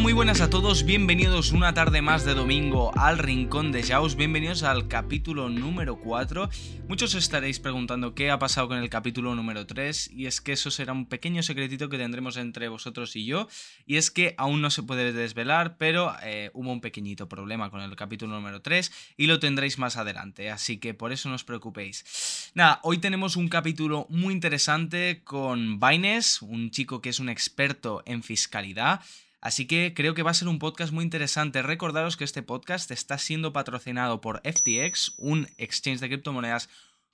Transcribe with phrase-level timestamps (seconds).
[0.00, 4.62] muy buenas a todos, bienvenidos una tarde más de domingo al Rincón de Jaus, bienvenidos
[4.62, 6.48] al capítulo número 4.
[6.88, 10.52] Muchos os estaréis preguntando qué ha pasado con el capítulo número 3 y es que
[10.52, 13.46] eso será un pequeño secretito que tendremos entre vosotros y yo
[13.84, 17.82] y es que aún no se puede desvelar, pero eh, hubo un pequeñito problema con
[17.82, 21.44] el capítulo número 3 y lo tendréis más adelante, así que por eso no os
[21.44, 22.50] preocupéis.
[22.54, 28.02] Nada, hoy tenemos un capítulo muy interesante con Baines, un chico que es un experto
[28.06, 29.02] en fiscalidad.
[29.40, 31.62] Así que creo que va a ser un podcast muy interesante.
[31.62, 36.68] Recordaros que este podcast está siendo patrocinado por FTX, un exchange de criptomonedas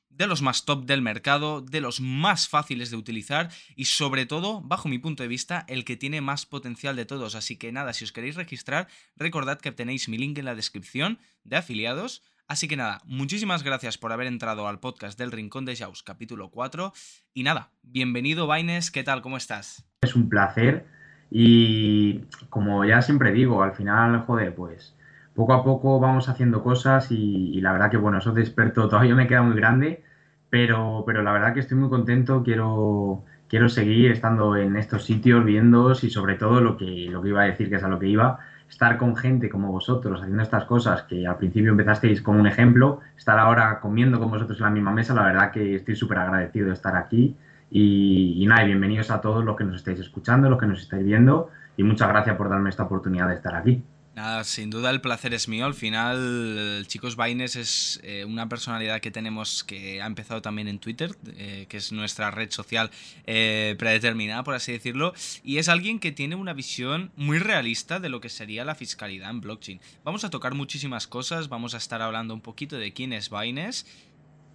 [0.09, 4.61] de los más top del mercado, de los más fáciles de utilizar y sobre todo,
[4.63, 7.35] bajo mi punto de vista, el que tiene más potencial de todos.
[7.35, 11.19] Así que nada, si os queréis registrar, recordad que tenéis mi link en la descripción
[11.45, 12.23] de afiliados.
[12.49, 16.51] Así que nada, muchísimas gracias por haber entrado al podcast del Rincón de Jaus, capítulo
[16.51, 16.93] 4.
[17.35, 19.21] Y nada, bienvenido Baines, ¿qué tal?
[19.21, 19.85] ¿Cómo estás?
[20.01, 20.87] Es un placer
[21.31, 24.95] y como ya siempre digo, al final, joder, pues
[25.35, 29.27] poco a poco vamos haciendo cosas y, la verdad que, bueno, eso experto todavía me
[29.27, 30.03] queda muy grande,
[30.51, 35.45] pero, pero la verdad que estoy muy contento, quiero, quiero seguir estando en estos sitios,
[35.45, 37.99] viendo y sobre todo lo que, lo que iba a decir, que es a lo
[37.99, 38.39] que iba,
[38.69, 43.01] estar con gente como vosotros haciendo estas cosas que al principio empezasteis como un ejemplo,
[43.17, 46.69] estar ahora comiendo con vosotros en la misma mesa, la verdad que estoy súper agradecido
[46.69, 47.37] de estar aquí
[47.71, 51.51] y, nada, bienvenidos a todos los que nos estáis escuchando, los que nos estáis viendo
[51.77, 53.83] y muchas gracias por darme esta oportunidad de estar aquí.
[54.15, 55.67] Nada, sin duda el placer es mío.
[55.67, 60.79] Al final, Chicos Baines es eh, una personalidad que tenemos que ha empezado también en
[60.79, 62.91] Twitter, eh, que es nuestra red social
[63.27, 65.13] eh, predeterminada, por así decirlo,
[65.45, 69.29] y es alguien que tiene una visión muy realista de lo que sería la fiscalidad
[69.29, 69.81] en blockchain.
[70.03, 73.85] Vamos a tocar muchísimas cosas, vamos a estar hablando un poquito de quién es Baines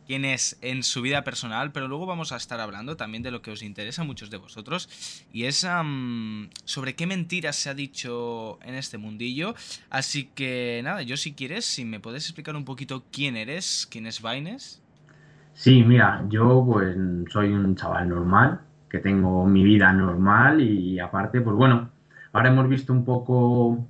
[0.07, 3.41] quién es en su vida personal, pero luego vamos a estar hablando también de lo
[3.41, 4.89] que os interesa a muchos de vosotros
[5.31, 5.66] y es
[6.66, 9.55] sobre qué mentiras se ha dicho en este mundillo.
[9.89, 14.05] Así que nada, yo si quieres, si me puedes explicar un poquito quién eres, quién
[14.08, 14.81] es Vaines.
[15.53, 16.95] Sí, mira, yo pues
[17.31, 21.89] soy un chaval normal, que tengo mi vida normal y aparte, pues bueno,
[22.33, 23.87] ahora hemos visto un poco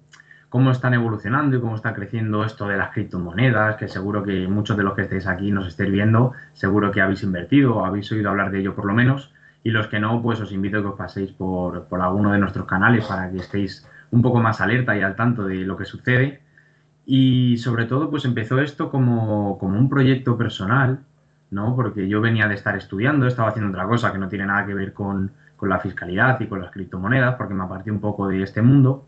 [0.51, 4.75] cómo están evolucionando y cómo está creciendo esto de las criptomonedas, que seguro que muchos
[4.75, 8.29] de los que estéis aquí nos estéis viendo, seguro que habéis invertido o habéis oído
[8.29, 9.33] hablar de ello por lo menos.
[9.63, 12.65] Y los que no, pues os invito a que os paséis por, alguno de nuestros
[12.65, 16.41] canales para que estéis un poco más alerta y al tanto de lo que sucede.
[17.05, 20.99] Y sobre todo, pues empezó esto como, un proyecto personal,
[21.49, 21.77] ¿no?
[21.77, 24.73] Porque yo venía de estar estudiando, estaba haciendo otra cosa que no tiene nada que
[24.73, 28.43] ver con, con la fiscalidad y con las criptomonedas, porque me aparté un poco de
[28.43, 29.05] este mundo.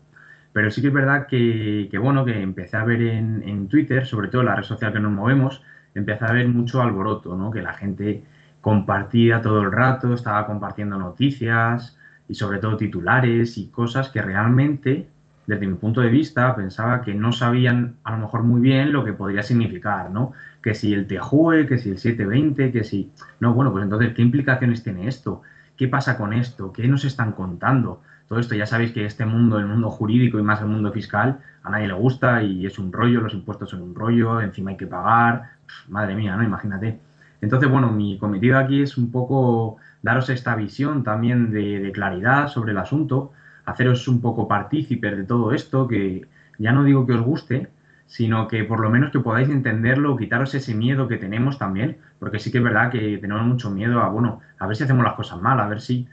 [0.54, 4.44] Pero sí que es verdad que, bueno, que empecé a ver en, Twitter, sobre todo
[4.44, 5.60] la red social que nos movemos,
[5.96, 7.50] empecé a ver mucho alboroto, ¿no?
[7.50, 8.22] Que la gente
[8.60, 11.98] compartía todo el rato, estaba compartiendo noticias
[12.28, 15.08] y sobre todo titulares y cosas que realmente,
[15.48, 19.04] desde mi punto de vista, pensaba que no sabían a lo mejor muy bien lo
[19.04, 20.34] que podría significar, ¿no?
[20.62, 23.10] Que si el TJUE, que si el 720, que si...
[23.40, 25.42] No, bueno, pues entonces, ¿qué implicaciones tiene esto?
[25.76, 26.72] ¿Qué pasa con esto?
[26.72, 28.02] ¿Qué nos están contando?
[28.28, 28.54] Todo esto.
[28.54, 31.88] Ya sabéis que este mundo, el mundo jurídico y más el mundo fiscal, a nadie
[31.88, 35.50] le gusta y es un rollo, los impuestos son un rollo, encima hay que pagar,
[35.88, 36.42] madre mía, ¿no?
[36.42, 36.98] Imagínate.
[37.40, 42.72] Entonces, bueno, mi cometido aquí es un poco daros esta visión también de, claridad sobre
[42.72, 43.32] el asunto,
[43.64, 46.26] haceros un poco partícipes de todo esto, que
[46.58, 47.68] ya no digo que os guste,
[48.06, 52.38] sino que por lo menos que podáis entenderlo, quitaros ese miedo que tenemos también, porque
[52.38, 55.14] sí que es verdad que tenemos mucho miedo a, bueno, a ver si hacemos las
[55.14, 56.06] cosas mal, a ver si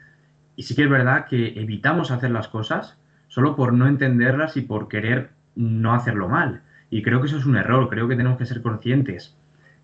[0.55, 2.97] y sí que es verdad que evitamos hacer las cosas
[3.27, 6.61] solo por no entenderlas y por querer no hacerlo mal.
[6.89, 7.89] Y creo que eso es un error.
[7.89, 9.35] Creo que tenemos que ser conscientes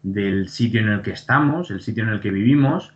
[0.04, 2.94] del sitio en el que estamos, el sitio en el que vivimos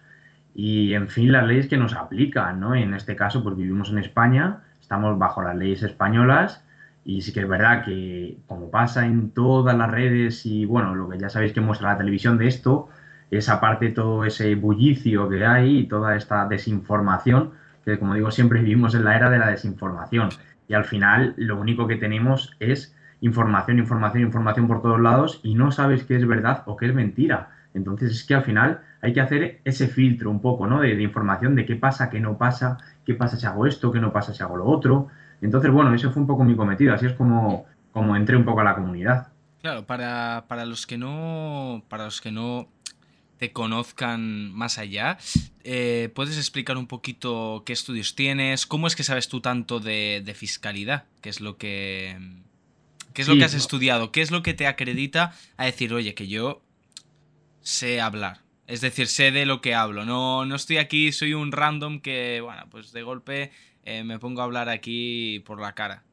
[0.53, 2.75] y, en fin, las leyes que nos aplican, ¿no?
[2.75, 6.65] En este caso, pues vivimos en España, estamos bajo las leyes españolas
[7.05, 11.09] y sí que es verdad que, como pasa en todas las redes y, bueno, lo
[11.09, 12.89] que ya sabéis que muestra la televisión de esto,
[13.31, 17.51] esa parte, todo ese bullicio que hay y toda esta desinformación,
[17.85, 20.29] que como digo siempre vivimos en la era de la desinformación
[20.67, 25.55] y al final lo único que tenemos es información, información, información por todos lados y
[25.55, 27.49] no sabes qué es verdad o qué es mentira.
[27.73, 30.81] Entonces es que al final hay que hacer ese filtro un poco, ¿no?
[30.81, 34.11] De, información de qué pasa, qué no pasa, qué pasa si hago esto, qué no
[34.11, 35.07] pasa si hago lo otro.
[35.41, 38.61] Entonces, bueno, ese fue un poco mi cometido, así es como, como entré un poco
[38.61, 39.27] a la comunidad.
[39.61, 41.83] Claro, para, para los que no.
[41.87, 42.67] Para los que no
[43.41, 45.17] te conozcan más allá.
[45.63, 48.67] Eh, ¿Puedes explicar un poquito qué estudios tienes?
[48.67, 51.05] ¿Cómo es que sabes tú tanto de, fiscalidad?
[51.21, 52.19] ¿Qué es lo que.
[53.15, 54.11] ¿Qué es lo que has estudiado?
[54.11, 56.61] ¿Qué es lo que te acredita a decir, oye, que yo
[57.61, 58.41] sé hablar?
[58.67, 60.05] Es decir, sé de lo que hablo.
[60.05, 63.51] No, no estoy aquí, soy un random que, bueno, pues de golpe
[63.81, 66.03] eh, me pongo a hablar aquí por la cara.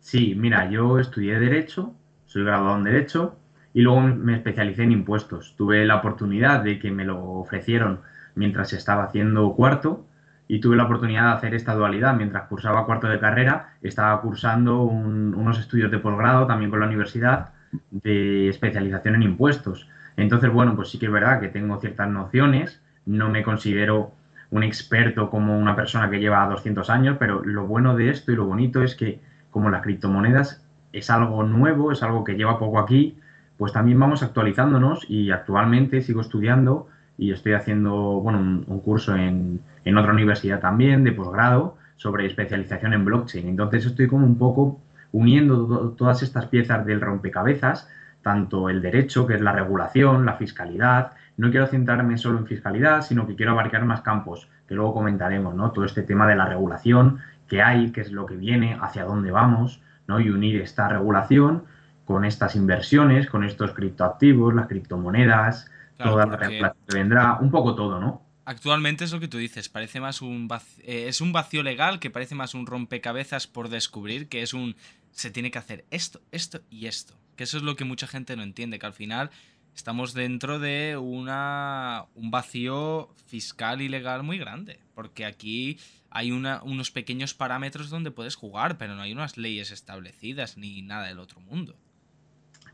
[0.00, 1.94] Sí, mira, yo estudié Derecho,
[2.26, 3.39] soy graduado en Derecho
[3.72, 5.54] y luego me especialicé en impuestos.
[5.56, 8.00] Tuve la oportunidad de que me lo ofrecieron
[8.34, 10.04] mientras estaba haciendo cuarto
[10.48, 12.14] y tuve la oportunidad de hacer esta dualidad.
[12.14, 17.50] Mientras cursaba cuarto de carrera, estaba cursando unos estudios de posgrado también con la universidad
[17.90, 19.88] de especialización en impuestos.
[20.16, 24.12] Entonces, bueno, pues sí que es verdad que tengo ciertas nociones, no me considero
[24.50, 28.36] un experto como una persona que lleva 200 años, pero lo bueno de esto y
[28.36, 29.20] lo bonito es que
[29.50, 33.16] como las criptomonedas es algo nuevo, es algo que lleva poco aquí,
[33.60, 39.60] pues también vamos actualizándonos y actualmente sigo estudiando y estoy haciendo bueno, un, curso en,
[39.84, 43.46] en, otra universidad también de posgrado sobre especialización en blockchain.
[43.46, 44.80] Entonces estoy como un poco
[45.12, 47.86] uniendo todas estas piezas del rompecabezas,
[48.22, 51.12] tanto el derecho, que es la regulación, la fiscalidad.
[51.36, 55.54] No quiero centrarme solo en fiscalidad, sino que quiero abarcar más campos, que luego comentaremos,
[55.54, 55.72] ¿no?
[55.72, 59.30] Todo este tema de la regulación, qué hay, qué es lo que viene, hacia dónde
[59.30, 60.18] vamos, ¿no?
[60.18, 61.64] Y unir esta regulación
[62.10, 66.60] con estas inversiones, con estos criptoactivos, las criptomonedas, toda la que
[66.92, 68.20] vendrá, un poco todo, ¿no?
[68.44, 72.00] Actualmente es lo que tú dices, parece más un vacío, eh, es un vacío legal
[72.00, 74.74] que parece más un rompecabezas por descubrir, que es un
[75.12, 77.14] se tiene que hacer esto, esto y esto.
[77.36, 79.30] Que eso es lo que mucha gente no entiende, que al final
[79.72, 85.78] estamos dentro de una, un vacío fiscal y legal muy grande, porque aquí
[86.10, 90.82] hay una, unos pequeños parámetros donde puedes jugar, pero no hay unas leyes establecidas ni
[90.82, 91.76] nada del otro mundo.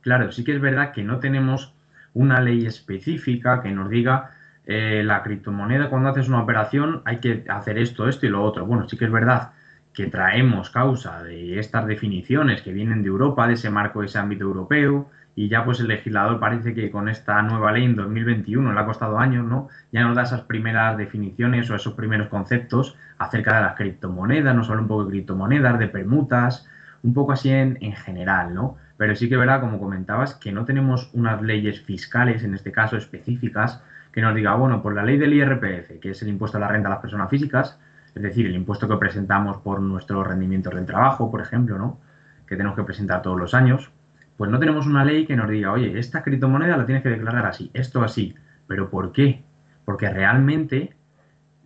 [0.07, 1.75] Claro, sí que es verdad que no tenemos
[2.15, 4.31] una ley específica que nos diga
[4.65, 8.65] eh, la criptomoneda cuando haces una operación hay que hacer esto, esto y lo otro.
[8.65, 9.51] Bueno, sí que es verdad
[9.93, 14.19] que traemos causa de estas definiciones que vienen de Europa, de ese marco, de ese
[14.19, 18.73] ámbito europeo, y ya pues el legislador parece que con esta nueva ley en 2021,
[18.73, 19.67] le ha costado años, ¿no?
[19.93, 24.63] Ya nos da esas primeras definiciones o esos primeros conceptos acerca de las criptomonedas, no
[24.63, 26.65] solo un poco de criptomonedas, de permutas,
[27.03, 28.77] un poco así en, en general, ¿no?
[28.97, 32.97] Pero sí que verá, como comentabas, que no tenemos unas leyes fiscales, en este caso
[32.97, 33.83] específicas,
[34.13, 36.69] que nos diga, bueno, por la ley del IRPF, que es el impuesto a la
[36.69, 37.79] renta a las personas físicas,
[38.15, 42.01] es decir, el impuesto que presentamos por nuestros rendimientos del trabajo, por ejemplo, ¿no?
[42.47, 43.91] Que tenemos que presentar todos los años,
[44.37, 47.47] pues no tenemos una ley que nos diga, oye, esta criptomoneda la tienes que declarar
[47.47, 48.35] así, esto así.
[48.67, 49.43] ¿Pero por qué?
[49.85, 50.95] Porque realmente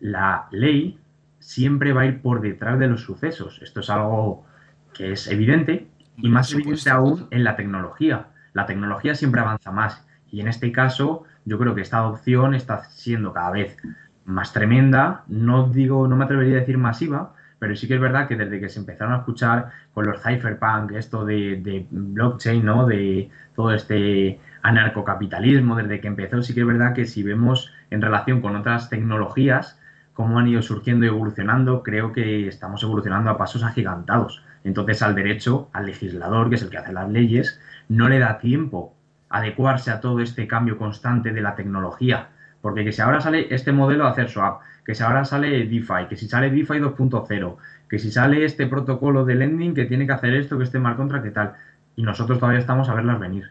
[0.01, 0.99] la ley
[1.39, 3.61] siempre va a ir por detrás de los sucesos.
[3.63, 4.45] Esto es algo
[4.93, 5.90] que es evidente
[6.23, 8.29] y más evidente aún en la tecnología.
[8.53, 12.85] La tecnología siempre avanza más y en este caso yo creo que esta adopción está
[12.85, 13.77] siendo cada vez
[14.25, 18.27] más tremenda, no digo, no me atrevería a decir masiva, pero sí que es verdad
[18.27, 22.87] que desde que se empezaron a escuchar con los cypherpunk, esto de, blockchain, ¿no?
[22.87, 28.01] De todo este anarcocapitalismo, desde que empezó, sí que es verdad que si vemos en
[28.01, 29.79] relación con otras tecnologías,
[30.15, 34.43] cómo han ido surgiendo y evolucionando, creo que estamos evolucionando a pasos agigantados.
[34.65, 38.39] Entonces al derecho, al legislador, que es el que hace las leyes, no le da
[38.39, 38.95] tiempo
[39.31, 42.29] adecuarse a todo este cambio constante de la tecnología.
[42.61, 46.09] Porque que si ahora sale este modelo de hacer swap, que si ahora sale DeFi,
[46.09, 47.57] que si sale DeFi 2.0,
[47.89, 50.97] que si sale este protocolo de lending que tiene que hacer esto, que este mal
[50.97, 51.55] contra, ¿qué tal?
[51.97, 53.51] Y nosotros todavía estamos a verlas venir.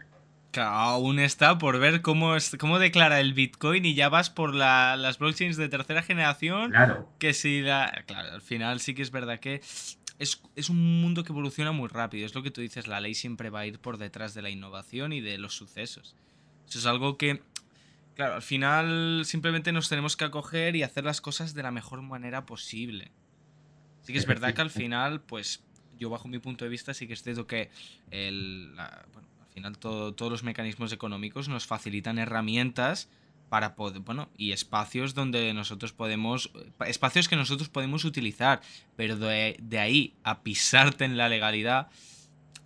[0.56, 5.56] aún está por ver cómo, cómo declara el Bitcoin y ya vas por las blockchains
[5.56, 6.70] de tercera generación.
[6.70, 7.08] Claro.
[7.18, 8.04] Que si la.
[8.06, 9.60] Claro, al final sí que es verdad que
[10.20, 12.26] es, un mundo que evoluciona muy rápido.
[12.26, 14.50] Es lo que tú dices, la ley siempre va a ir por detrás de la
[14.50, 16.14] innovación y de los sucesos.
[16.68, 17.42] Eso es algo que,
[18.14, 22.02] claro, al final simplemente nos tenemos que acoger y hacer las cosas de la mejor
[22.02, 23.12] manera posible.
[24.02, 25.62] Sí que es verdad que al final, pues
[25.98, 27.70] yo bajo mi punto de vista sí que es cierto que
[28.10, 28.72] el,
[29.12, 33.08] bueno, al final todos los mecanismos económicos nos facilitan herramientas
[33.50, 36.52] para poder, bueno, y espacios donde nosotros podemos,
[36.86, 38.60] espacios que nosotros podemos utilizar,
[38.96, 41.88] pero de, ahí a pisarte en la legalidad,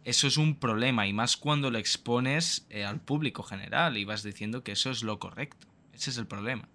[0.05, 4.23] eso es un problema, y más cuando lo expones eh, al público general y vas
[4.23, 5.67] diciendo que eso es lo correcto.
[5.95, 6.69] Ese es el problema.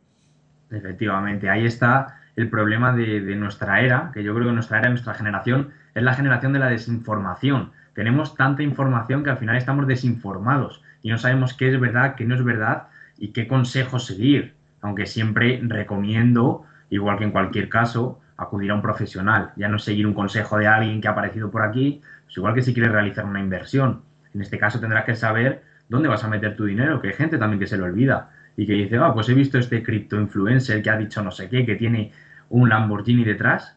[0.72, 4.90] Efectivamente, ahí está el problema de, de nuestra era, que yo creo que nuestra era,
[4.90, 7.72] nuestra generación, es la generación de la desinformación.
[7.94, 12.26] Tenemos tanta información que al final estamos desinformados y no sabemos qué es verdad, qué
[12.26, 12.88] no es verdad,
[13.20, 18.82] y qué consejo seguir, aunque siempre recomiendo, igual que en cualquier caso, acudir a un
[18.82, 22.56] profesional, ya no seguir un consejo de alguien que ha aparecido por aquí, pues igual
[22.56, 24.02] que si quieres realizar una inversión.
[24.34, 27.38] En este caso tendrás que saber dónde vas a meter tu dinero, que hay gente
[27.38, 30.82] también que se lo olvida y que dice, ah, pues he visto este cripto influencer
[30.82, 32.14] que ha dicho no sé qué, que tiene
[32.50, 33.76] un Lamborghini detrás,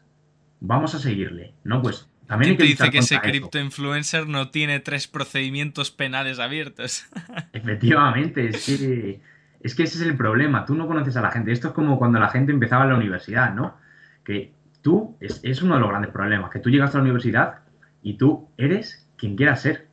[0.60, 1.54] vamos a seguirle.
[1.64, 6.38] No, pues también hay que dice que ese cripto influencer no tiene tres procedimientos penales
[6.38, 7.06] abiertos.
[7.52, 9.20] Efectivamente, es que
[9.62, 11.52] es que ese es el problema, tú no conoces a la gente.
[11.52, 13.76] Esto es como cuando la gente empezaba en la universidad, ¿no?
[14.24, 14.52] Que
[14.82, 17.60] tú, es, uno de los grandes problemas, que tú llegas a la universidad
[18.02, 19.88] y tú eres quien quieras ser.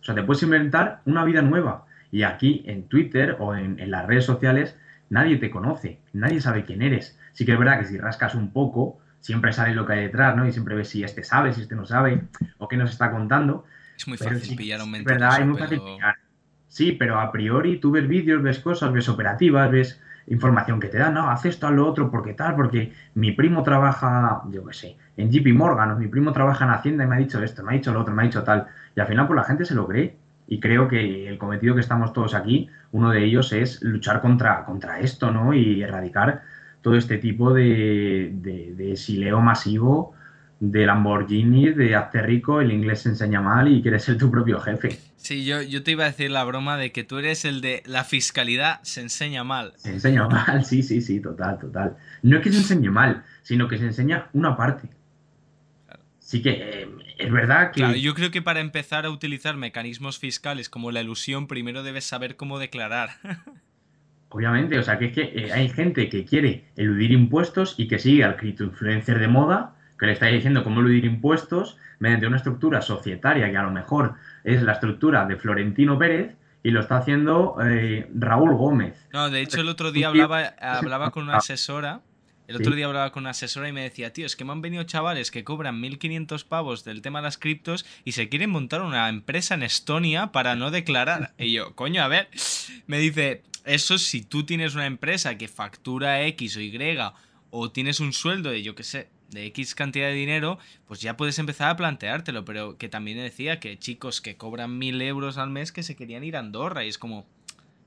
[0.00, 1.86] O sea, te puedes inventar una vida nueva.
[2.10, 4.76] Y aquí en Twitter o en, en las redes sociales
[5.08, 7.18] nadie te conoce, nadie sabe quién eres.
[7.32, 10.36] Sí que es verdad que si rascas un poco, siempre sale lo que hay detrás,
[10.36, 10.46] ¿no?
[10.46, 12.24] Y siempre ves si este sabe, si este no sabe,
[12.58, 13.64] o qué nos está contando.
[13.96, 16.16] Es muy fácil pillar un Es verdad, es muy fácil pillar.
[16.74, 20.98] Sí, pero a priori tú ves vídeos, ves cosas, ves operativas, ves información que te
[20.98, 24.74] dan, no, haz esto, haz lo otro, porque tal, porque mi primo trabaja, yo qué
[24.74, 27.62] sé, en JP Morgan, o mi primo trabaja en Hacienda y me ha dicho esto,
[27.62, 28.66] me ha dicho lo otro, me ha dicho tal.
[28.96, 30.16] Y al final, pues la gente se lo cree.
[30.48, 34.64] Y creo que el cometido que estamos todos aquí, uno de ellos es luchar contra,
[34.64, 35.54] contra esto, ¿no?
[35.54, 36.42] Y erradicar
[36.82, 40.13] todo este tipo de, de, de sileo masivo
[40.70, 44.60] de Lamborghini, de hazte rico, el inglés se enseña mal y quieres ser tu propio
[44.60, 44.98] jefe.
[45.16, 47.82] Sí, yo, yo te iba a decir la broma de que tú eres el de
[47.86, 49.74] la fiscalidad se enseña mal.
[49.76, 51.96] Se enseña mal, sí, sí, sí, total, total.
[52.22, 54.88] No es que se enseñe mal, sino que se enseña una parte.
[56.18, 57.80] Sí que eh, es verdad que...
[57.80, 62.04] Claro, yo creo que para empezar a utilizar mecanismos fiscales como la ilusión, primero debes
[62.04, 63.10] saber cómo declarar.
[64.30, 67.98] Obviamente, o sea, que es que eh, hay gente que quiere eludir impuestos y que
[67.98, 72.82] sigue al influencer de moda que le está diciendo cómo eludir impuestos mediante una estructura
[72.82, 77.56] societaria que a lo mejor es la estructura de Florentino Pérez y lo está haciendo
[77.62, 79.06] eh, Raúl Gómez.
[79.12, 82.00] No, de hecho el otro día hablaba, hablaba con una asesora.
[82.46, 84.60] El otro día hablaba con una asesora y me decía, tío, es que me han
[84.60, 88.82] venido chavales que cobran 1.500 pavos del tema de las criptos y se quieren montar
[88.82, 91.32] una empresa en Estonia para no declarar.
[91.38, 92.28] Y yo, coño, a ver,
[92.86, 96.98] me dice, eso si tú tienes una empresa que factura X o Y
[97.50, 101.16] o tienes un sueldo de, yo qué sé, de X cantidad de dinero, pues ya
[101.16, 105.50] puedes empezar a planteártelo, pero que también decía que chicos que cobran mil euros al
[105.50, 107.26] mes que se querían ir a Andorra y es como,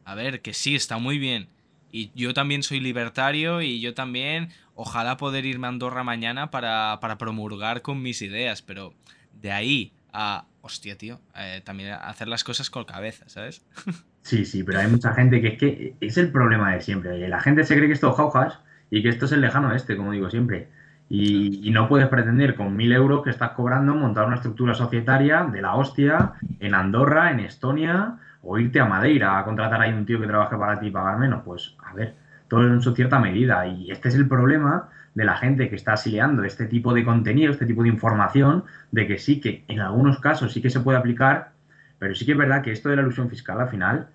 [0.05, 1.47] a ver, que sí, está muy bien.
[1.91, 6.99] Y yo también soy libertario y yo también, ojalá poder irme a Andorra mañana para,
[7.01, 8.93] para promulgar con mis ideas, pero
[9.33, 13.65] de ahí a, hostia, tío, eh, también hacer las cosas con cabeza, ¿sabes?
[14.27, 17.25] Sí, sí, pero hay mucha gente que es que es el problema de siempre.
[17.29, 18.59] La gente se cree que esto es jaujas
[18.91, 20.67] y que esto es el lejano este, como digo siempre.
[21.09, 25.61] Y, no puedes pretender con mil euros que estás cobrando montar una estructura societaria de
[25.61, 30.19] la hostia en Andorra, en Estonia, o irte a Madeira a contratar ahí un tío
[30.19, 31.43] que trabaje para ti y pagar menos.
[31.43, 32.15] Pues, a ver,
[32.49, 33.65] todo en su cierta medida.
[33.67, 37.51] Y este es el problema de la gente que está asileando este tipo de contenido,
[37.51, 40.97] este tipo de información, de que sí que en algunos casos sí que se puede
[40.97, 41.51] aplicar,
[41.99, 44.09] pero sí que es verdad que esto de la ilusión fiscal al final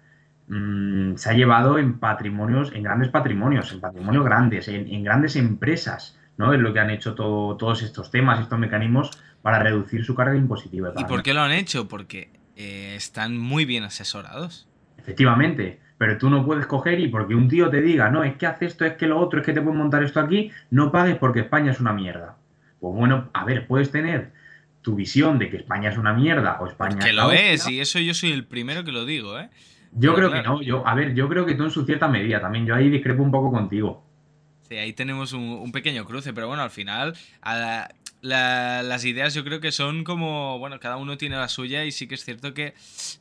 [0.49, 6.18] mmm, se ha llevado en patrimonios, en grandes patrimonios, en patrimonios grandes, en grandes empresas
[6.42, 6.52] ¿no?
[6.52, 9.11] Es lo que han hecho todo, todos estos temas, estos mecanismos
[9.42, 10.92] para reducir su carga impositiva.
[10.99, 11.87] ¿Y por qué lo han hecho?
[11.88, 14.68] Porque eh, están muy bien asesorados.
[14.99, 18.46] Efectivamente, pero tú no puedes coger y porque un tío te diga, no, es que
[18.46, 21.16] hace esto, es que lo otro, es que te puedes montar esto aquí, no pagues
[21.16, 22.37] porque España es una mierda.
[22.80, 24.32] Pues bueno, a ver, puedes tener
[24.82, 28.00] tu visión de que España es una mierda o España que lo es, y eso
[28.00, 29.49] yo soy el primero que lo digo, ¿eh?
[29.92, 32.40] Yo creo que no, yo, a ver, yo creo que tú en su cierta medida
[32.40, 34.02] también, yo ahí discrepo un poco contigo
[34.79, 37.17] ahí tenemos un, pequeño cruce, pero bueno, al final
[38.23, 42.07] las ideas yo creo que son como, bueno, cada uno tiene la suya y sí
[42.07, 42.75] que es cierto que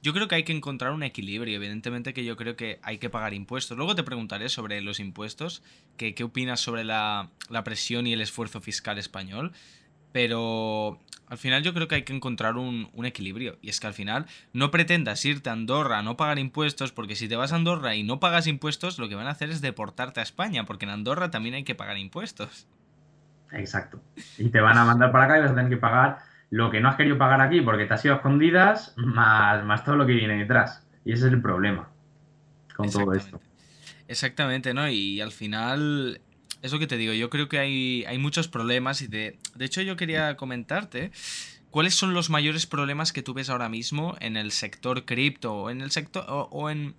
[0.03, 3.09] yo creo que hay que encontrar un equilibrio, evidentemente que yo creo que hay que
[3.09, 3.77] pagar impuestos.
[3.77, 5.63] Luego te preguntaré sobre los impuestos,
[5.97, 9.53] que, qué opinas sobre la, la presión y el esfuerzo fiscal español,
[10.11, 13.57] pero al final yo creo que hay que encontrar un, equilibrio.
[13.61, 17.15] Y es que al final no pretendas irte a Andorra a no pagar impuestos, porque
[17.15, 19.61] si te vas a Andorra y no pagas impuestos, lo que van a hacer es
[19.61, 22.67] deportarte a España, porque en Andorra también hay que pagar impuestos.
[23.53, 24.01] Exacto.
[24.37, 26.81] Y te van a mandar para acá y vas a tener que pagar lo que
[26.81, 30.05] no has querido pagar aquí porque te has ido a escondidas, más, más todo lo
[30.05, 30.85] que viene detrás.
[31.05, 31.87] Y ese es el problema
[32.75, 33.39] con todo esto.
[34.09, 34.89] Exactamente, ¿no?
[34.89, 36.19] Y al final
[36.61, 39.65] es lo que te digo, yo creo que hay, hay muchos problemas y de, de
[39.65, 41.11] hecho yo quería comentarte
[41.69, 45.81] cuáles son los mayores problemas que tú ves ahora mismo en el sector cripto, en
[45.81, 46.95] el sector o, en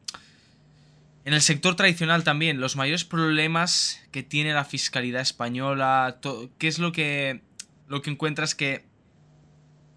[1.25, 6.16] en el sector tradicional también, los mayores problemas que tiene la fiscalidad española,
[6.59, 7.42] ¿qué es lo que
[7.87, 8.85] lo que encuentras que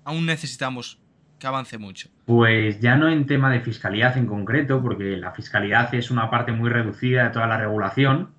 [0.03, 0.99] aún necesitamos
[1.39, 2.09] que avance mucho?
[2.25, 6.51] Pues ya no en tema de fiscalidad en concreto, porque la fiscalidad es una parte
[6.51, 8.29] muy reducida de toda la regulación,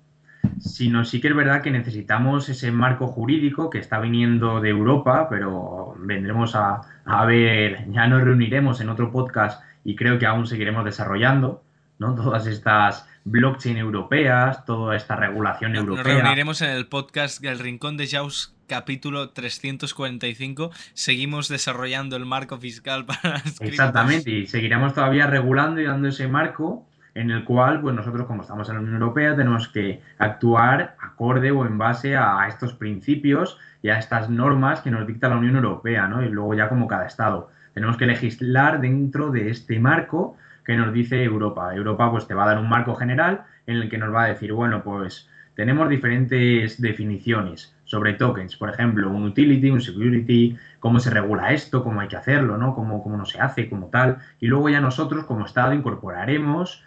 [0.59, 5.27] sino sí que es verdad que necesitamos ese marco jurídico que está viniendo de Europa,
[5.29, 6.81] pero vendremos a,
[7.25, 11.63] ver, ya nos reuniremos en otro podcast y creo que aún seguiremos desarrollando,
[11.99, 12.15] ¿no?
[12.15, 16.03] Todas estas blockchain europeas, toda esta regulación europea.
[16.03, 20.71] Nos reuniremos en el podcast El Rincón de Jaus capítulo 345.
[20.93, 26.85] Seguimos desarrollando el marco fiscal para Exactamente, y seguiremos todavía regulando y dando ese marco
[27.17, 31.49] en el cual pues nosotros como estamos en la Unión Europea tenemos que actuar acorde
[31.49, 35.55] o en base a estos principios y a estas normas que nos dicta la Unión
[35.55, 36.23] Europea, ¿no?
[36.23, 37.49] Y luego ya como cada estado.
[37.73, 41.73] Tenemos que legislar dentro de este marco que nos dice Europa.
[41.73, 44.27] Europa pues te va a dar un marco general en el que nos va a
[44.27, 50.99] decir, bueno, pues tenemos diferentes definiciones sobre tokens, por ejemplo, un utility, un security, cómo
[50.99, 52.75] se regula esto, cómo hay que hacerlo, ¿no?
[52.75, 54.17] Cómo, cómo no se hace, como tal.
[54.39, 56.83] Y luego ya nosotros como Estado incorporaremos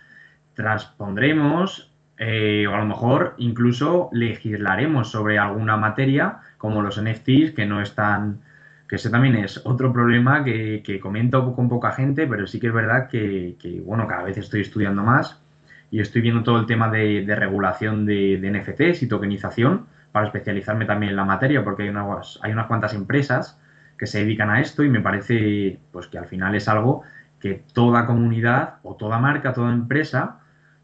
[0.60, 7.64] transpondremos eh, o a lo mejor incluso legislaremos sobre alguna materia como los NFTs que
[7.64, 8.40] no están
[8.86, 12.66] que ese también es otro problema que, que comento con poca gente, pero sí que
[12.66, 15.40] es verdad que, bueno, cada vez estoy estudiando más
[15.92, 20.86] y estoy viendo todo el tema de, regulación de, de, NFTs y tokenización para especializarme
[20.86, 23.60] también en la materia, porque hay unas, hay unas cuantas empresas
[23.96, 27.02] que se dedican a esto y me parece pues que al final es algo
[27.38, 30.40] que toda comunidad o toda marca, toda empresa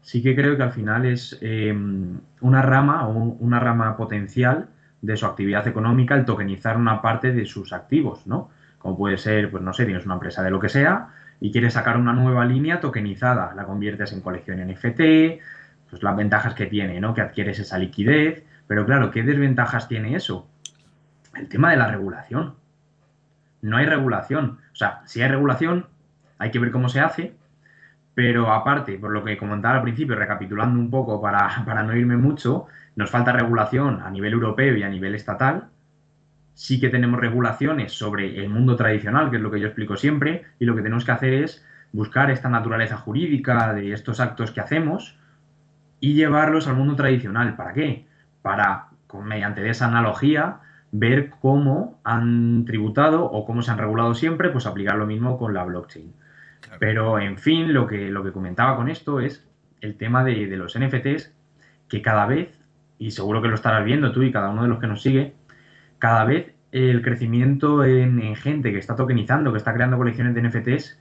[0.07, 4.69] sí que creo que al final es em, una rama o una rama potencial
[5.01, 8.49] de su actividad económica el tokenizar una parte de sus activos, ¿no?
[8.77, 11.09] Como puede ser, pues no sé, tienes una empresa de lo que sea
[11.41, 15.01] y quieres sacar una nueva línea tokenizada, la conviertes en colección NFT,
[15.89, 17.13] pues las ventajas que tiene, ¿no?
[17.13, 20.47] Que adquieres esa liquidez, pero claro, ¿qué desventajas tiene eso?
[21.35, 22.55] El tema de la regulación.
[23.61, 24.59] No hay regulación.
[24.71, 25.87] O sea, si hay regulación,
[26.37, 27.35] hay que ver cómo se hace,
[28.17, 32.17] pero aparte, por lo que comentaba al principio, recapitulando un poco para, para no irme
[32.17, 35.65] mucho, nos falta regulación a nivel europeo y a nivel estatal.
[36.55, 40.45] Sí que tenemos regulaciones sobre el mundo tradicional, que es lo que yo explico siempre,
[40.57, 44.61] y lo que tenemos que hacer es buscar esta naturaleza jurídica de estos actos que
[44.61, 45.19] hacemos
[45.99, 47.55] y llevarlos al mundo tradicional.
[47.55, 48.07] ¿Para qué?
[48.41, 48.87] Para,
[49.23, 54.95] mediante esa analogía, ver cómo han tributado o cómo se han regulado siempre, pues aplicar
[54.95, 56.11] lo mismo con la blockchain.
[56.79, 59.43] Pero, en fin, lo que, lo que comentaba con esto es
[59.81, 61.33] el tema de, los NFTs,
[61.87, 62.59] que cada vez,
[62.97, 65.33] y seguro que lo estarás viendo tú y cada uno de los que nos sigue,
[65.99, 70.99] cada vez el crecimiento en, gente que está tokenizando, que está creando colecciones de NFTs,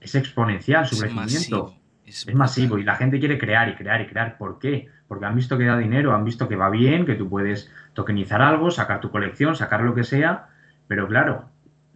[0.00, 1.74] es exponencial su crecimiento.
[2.04, 4.36] es, masivo y la gente quiere crear y crear y crear.
[4.38, 4.88] ¿Por qué?
[5.08, 8.42] Porque han visto que da dinero, han visto que va bien, que tú puedes tokenizar
[8.42, 10.48] algo, sacar tu colección, sacar lo que sea,
[10.86, 11.48] pero claro,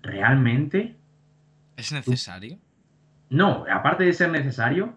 [0.03, 0.97] realmente...
[1.77, 2.59] ¿Es necesario?
[3.31, 4.93] No, aparte de ser necesario,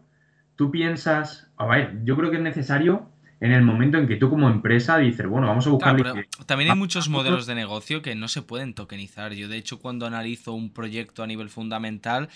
[0.55, 4.29] tú piensas, a ver, yo creo que es necesario en el momento en que tú
[4.29, 5.97] como empresa dices, bueno, vamos a buscar...
[6.45, 9.33] también hay muchos modelos de negocio que no se pueden tokenizar.
[9.33, 12.29] Yo, de hecho, cuando analizo un proyecto a nivel fundamental,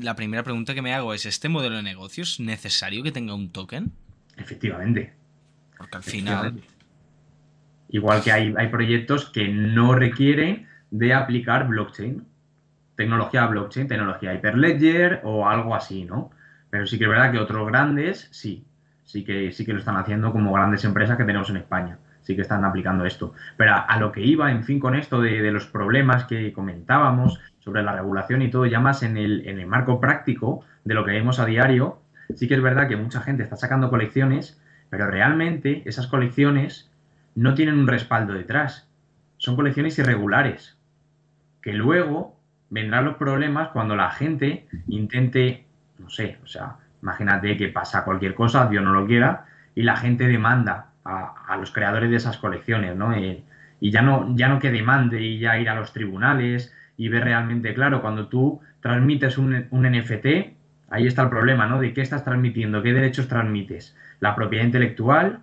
[0.00, 3.34] la primera pregunta que me hago es, ¿este modelo de negocio es necesario que tenga
[3.34, 3.92] un token?
[4.36, 5.14] Efectivamente.
[5.76, 6.60] Porque al final...
[7.90, 12.26] Igual que hay, hay proyectos que no requieren de aplicar blockchain
[12.98, 16.32] tecnología blockchain, tecnología Hyperledger o algo así, ¿no?
[16.68, 18.66] Pero sí que es verdad que otros grandes, sí,
[19.04, 22.34] sí que, sí que lo están haciendo como grandes empresas que tenemos en España, sí
[22.34, 23.34] que están aplicando esto.
[23.56, 27.84] Pero a, lo que iba, en fin, con esto de, los problemas que comentábamos sobre
[27.84, 31.12] la regulación y todo, ya más en el, en el marco práctico de lo que
[31.12, 32.00] vemos a diario,
[32.34, 36.90] sí que es verdad que mucha gente está sacando colecciones, pero realmente esas colecciones
[37.36, 38.88] no tienen un respaldo detrás.
[39.36, 40.76] Son colecciones irregulares,
[41.62, 42.37] que luego
[42.70, 45.66] vendrán los problemas cuando la gente intente,
[45.98, 49.96] no sé, o sea, imagínate que pasa cualquier cosa, Dios no lo quiera, y la
[49.96, 53.16] gente demanda a, los creadores de esas colecciones, ¿no?
[53.16, 57.24] y ya no, ya no que demande y ya ir a los tribunales y ver
[57.24, 60.26] realmente claro, cuando tú transmites un, un NFT,
[60.90, 61.80] ahí está el problema, ¿no?
[61.80, 63.96] De qué estás transmitiendo, qué derechos transmites.
[64.20, 65.40] La propiedad intelectual,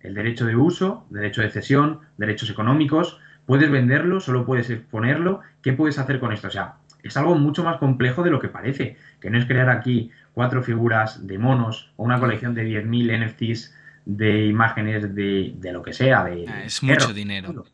[0.00, 5.72] el derecho de uso, derecho de cesión, derechos económicos, puedes venderlo, solo puedes exponerlo, ¿qué
[5.72, 6.48] puedes hacer con esto?
[6.48, 9.70] O sea, es algo mucho más complejo de lo que parece, que no es crear
[9.70, 15.82] aquí cuatro figuras de monos o una colección de 10.000 NFTs de imágenes de, lo
[15.82, 16.24] que sea.
[16.24, 17.64] De, ah, es mucho dinero.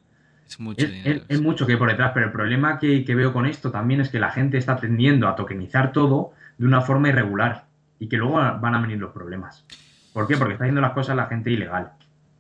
[0.47, 1.23] Es mucho dinero.
[1.29, 4.01] Es, mucho que hay por detrás, pero el problema que, que veo con esto también
[4.01, 7.65] es que la gente está tendiendo a tokenizar todo de una forma irregular
[7.99, 9.65] y que luego van a venir los problemas.
[10.13, 10.37] ¿Por qué?
[10.37, 11.93] Porque está haciendo las cosas la gente ilegal.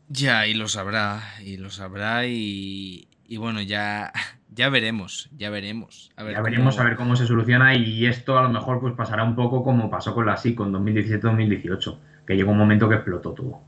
[0.08, 4.12] Ya, y lo sabrá, y lo sabrá, y, y bueno, ya,
[4.50, 6.10] ya veremos, ya veremos.
[6.16, 8.92] A ver ya veremos a ver cómo se soluciona y esto a lo mejor pues
[8.92, 12.96] pasará un poco como pasó con la SIC con 2017-2018, que llegó un momento que
[12.96, 13.62] explotó todo.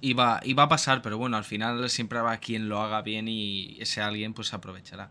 [0.00, 3.76] Y va a pasar, pero bueno, al final siempre habrá quien lo haga bien y
[3.78, 5.10] ese alguien pues aprovechará.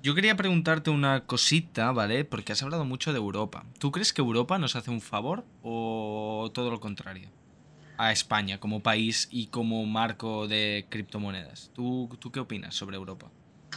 [0.00, 2.24] Yo quería preguntarte una cosita, ¿vale?
[2.24, 3.64] Porque has hablado mucho de Europa.
[3.80, 7.30] ¿Tú crees que Europa nos hace un favor o todo lo contrario?
[7.98, 11.70] A España como país y como marco de criptomonedas.
[11.74, 13.26] ¿Tú, ¿Tú qué opinas sobre Europa?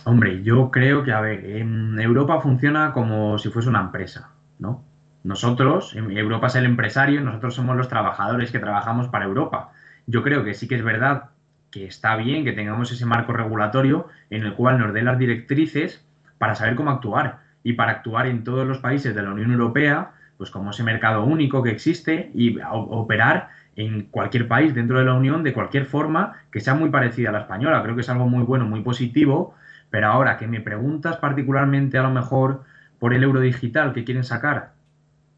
[0.06, 4.84] Hombre, yo creo que, a ver, en Europa funciona como si fuese una empresa, ¿no?
[5.24, 9.72] Nosotros, Europa es el empresario, nosotros somos los trabajadores que trabajamos para Europa.
[10.08, 11.32] Yo creo que sí que es verdad
[11.72, 16.06] que está bien que tengamos ese marco regulatorio en el cual nos dé las directrices
[16.38, 20.14] para saber cómo actuar y para actuar en todos los países de la Unión Europea,
[20.38, 25.14] pues como ese mercado único que existe y operar en cualquier país dentro de la
[25.14, 27.82] Unión de cualquier forma que sea muy parecida a la española.
[27.82, 29.56] Creo que es algo muy bueno, muy positivo,
[29.90, 32.66] pero ahora que me preguntas particularmente a lo mejor
[33.00, 34.74] por el euro digital que quieren sacar,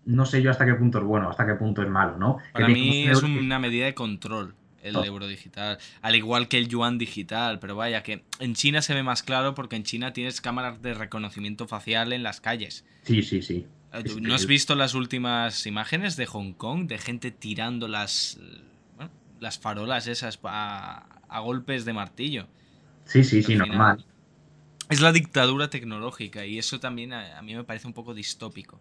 [0.06, 2.39] no sé yo hasta qué punto es bueno, hasta qué punto es malo, ¿no?
[2.51, 6.97] Para mí es una medida de control el euro digital, al igual que el yuan
[6.97, 10.82] digital, pero vaya que en China se ve más claro porque en China tienes cámaras
[10.82, 12.84] de reconocimiento facial en las calles.
[13.04, 13.67] Sí, sí, sí.
[13.93, 18.39] Eh, ¿No has visto las últimas imágenes de Hong Kong de gente tirando las,
[19.39, 22.47] las farolas esas a, golpes de martillo?
[23.06, 24.06] Sí, sí, sí, normal.
[24.89, 28.80] Es la dictadura tecnológica y eso también a mí me parece un poco distópico.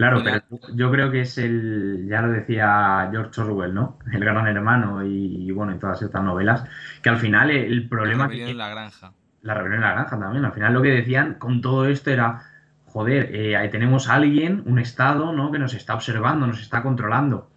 [0.00, 0.40] Claro, pero
[0.74, 3.98] yo creo que es el, ya lo decía George Orwell, ¿no?
[4.12, 6.64] El gran hermano y, bueno, en todas estas novelas,
[7.02, 8.24] que al final el problema...
[8.24, 9.12] La rebelión en la granja.
[9.42, 10.42] La rebelión en la granja también.
[10.46, 12.49] Al final lo que decían con todo esto era,
[12.92, 15.52] joder, eh, ahí tenemos a alguien, un Estado, ¿no?
[15.52, 17.48] Que nos está observando, nos está controlando.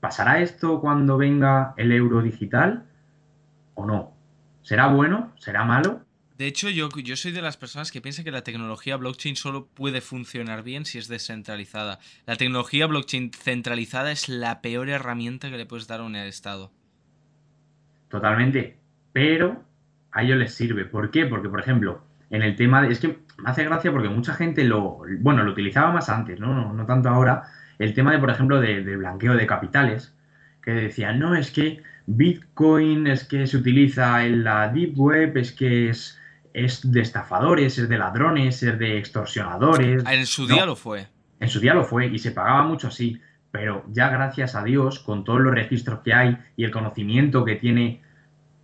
[0.00, 2.84] ¿Pasará esto cuando venga el euro digital
[3.74, 4.14] o no?
[4.62, 5.32] ¿Será bueno?
[5.38, 6.00] ¿Será malo?
[6.38, 9.66] De hecho, yo, yo soy de las personas que piensan que la tecnología blockchain solo
[9.66, 11.98] puede funcionar bien si es descentralizada.
[12.24, 16.72] La tecnología blockchain centralizada es la peor herramienta que le puedes dar a un Estado.
[18.08, 18.78] Totalmente.
[19.12, 19.62] Pero
[20.12, 20.86] a ellos les sirve.
[20.86, 21.26] ¿Por qué?
[21.26, 22.92] Porque, por ejemplo, en el tema de...
[22.92, 25.02] Es que me hace gracia porque mucha gente lo...
[25.18, 26.72] Bueno, lo utilizaba más antes, ¿no?
[26.72, 27.44] No, tanto ahora.
[27.78, 30.14] El tema de, por ejemplo, de, de blanqueo de capitales.
[30.62, 35.52] Que decían, no, es que Bitcoin es que se utiliza en la Deep Web, es
[35.52, 36.20] que es
[36.52, 40.04] es de estafadores, es de ladrones, es de extorsionadores.
[40.06, 41.08] En su día lo fue.
[41.38, 44.98] En su día lo fue y se pagaba mucho así, pero ya gracias a Dios,
[45.00, 48.02] con todos los registros que hay y el conocimiento que tiene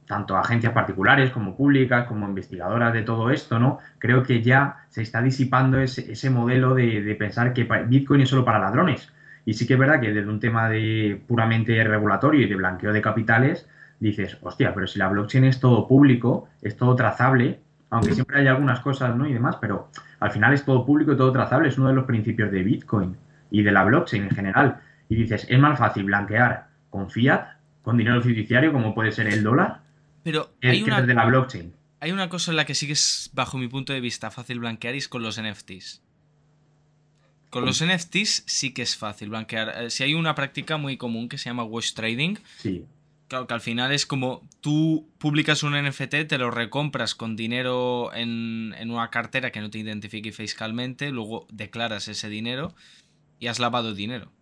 [0.06, 3.78] tanto agencias particulares como públicas, como investigadoras de todo esto, ¿no?
[3.98, 8.44] Creo que ya se está disipando ese, modelo de, de, pensar que Bitcoin es solo
[8.44, 9.12] para ladrones.
[9.44, 12.92] Y sí que es verdad que desde un tema de puramente regulatorio y de blanqueo
[12.92, 13.68] de capitales,
[14.00, 18.46] dices, hostia, pero si la blockchain es todo público, es todo trazable, aunque siempre hay
[18.46, 19.26] algunas cosas ¿no?
[19.26, 19.88] y demás, pero
[20.20, 23.16] al final es todo público y todo trazable, es uno de los principios de Bitcoin
[23.50, 24.80] y de la blockchain en general.
[25.08, 29.42] Y dices, es más fácil blanquear con fiat, con dinero fiduciario, como puede ser el
[29.42, 29.85] dólar,
[30.26, 31.72] pero hay una, de la blockchain.
[32.00, 34.58] Hay una cosa en la que sí que es, bajo mi punto de vista, fácil
[34.58, 36.02] blanquear y es con los NFTs.
[37.48, 39.84] Con los NFTs sí que es fácil blanquear.
[39.84, 42.84] Eh, si hay una práctica muy común que se llama wash trading, sí.
[43.28, 48.12] Claro, que al final es como tú publicas un NFT, te lo recompras con dinero
[48.12, 52.74] en, una cartera que no te identifique fiscalmente, luego declaras ese dinero
[53.38, 54.32] y has lavado dinero.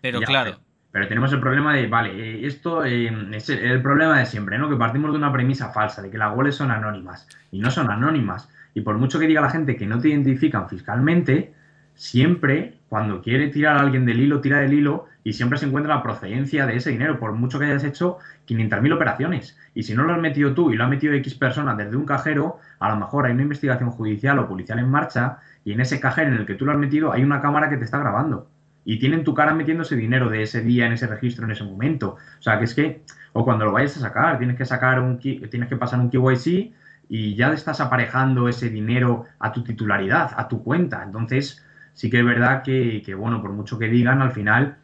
[0.00, 0.60] Pero claro.
[0.96, 4.70] Pero, tenemos el problema de, vale, eh, esto eh, es el problema de siempre, ¿no?
[4.70, 7.28] Que partimos de una premisa falsa, de que las wallets son anónimas.
[7.50, 8.48] Y no son anónimas.
[8.72, 11.52] Y por mucho que diga la gente que no te identifican fiscalmente,
[11.96, 15.96] siempre cuando quiere tirar a alguien del hilo, tira del hilo y siempre se encuentra
[15.96, 18.16] la procedencia de ese dinero, por mucho que hayas hecho
[18.48, 19.58] 500.000 operaciones.
[19.74, 22.06] Y si no lo has metido tú y lo ha metido X personas desde un
[22.06, 26.00] cajero, a lo mejor hay una investigación judicial o policial en marcha y en ese
[26.00, 28.48] cajero en el que tú lo has metido hay una cámara que te está grabando.
[28.86, 31.64] Y tienen tu cara metiendo ese dinero de ese día en ese registro en ese
[31.64, 32.16] momento.
[32.38, 35.18] O sea, que es que, o cuando lo vayas a sacar, tienes que sacar un,
[35.18, 36.72] tienes que pasar un KYC
[37.08, 41.02] y ya estás aparejando ese dinero a tu titularidad, a tu cuenta.
[41.02, 44.78] Entonces, sí que es verdad que, que bueno, por mucho que digan, al final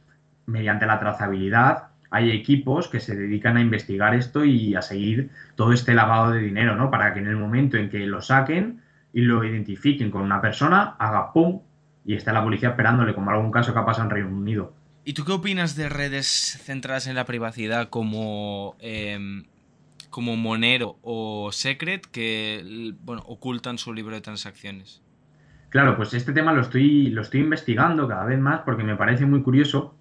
[0.46, 5.72] mediante la trazabilidad hay equipos que se dedican a investigar esto y a seguir todo
[5.72, 6.90] este lavado de dinero, ¿no?
[6.90, 8.82] Para que en el momento en que lo saquen
[9.14, 11.62] y lo identifiquen con una persona, haga pum
[12.04, 14.74] y esté la policía esperándole, como algún caso que ha pasado en Reino Unido.
[15.04, 19.44] ¿Y tú qué opinas de redes centradas en la privacidad como, em,
[20.10, 25.02] como Monero o Secret que bueno, ocultan su libro de transacciones?
[25.70, 29.26] Claro, pues este tema lo estoy, lo estoy investigando cada vez más porque me parece
[29.26, 29.96] muy curioso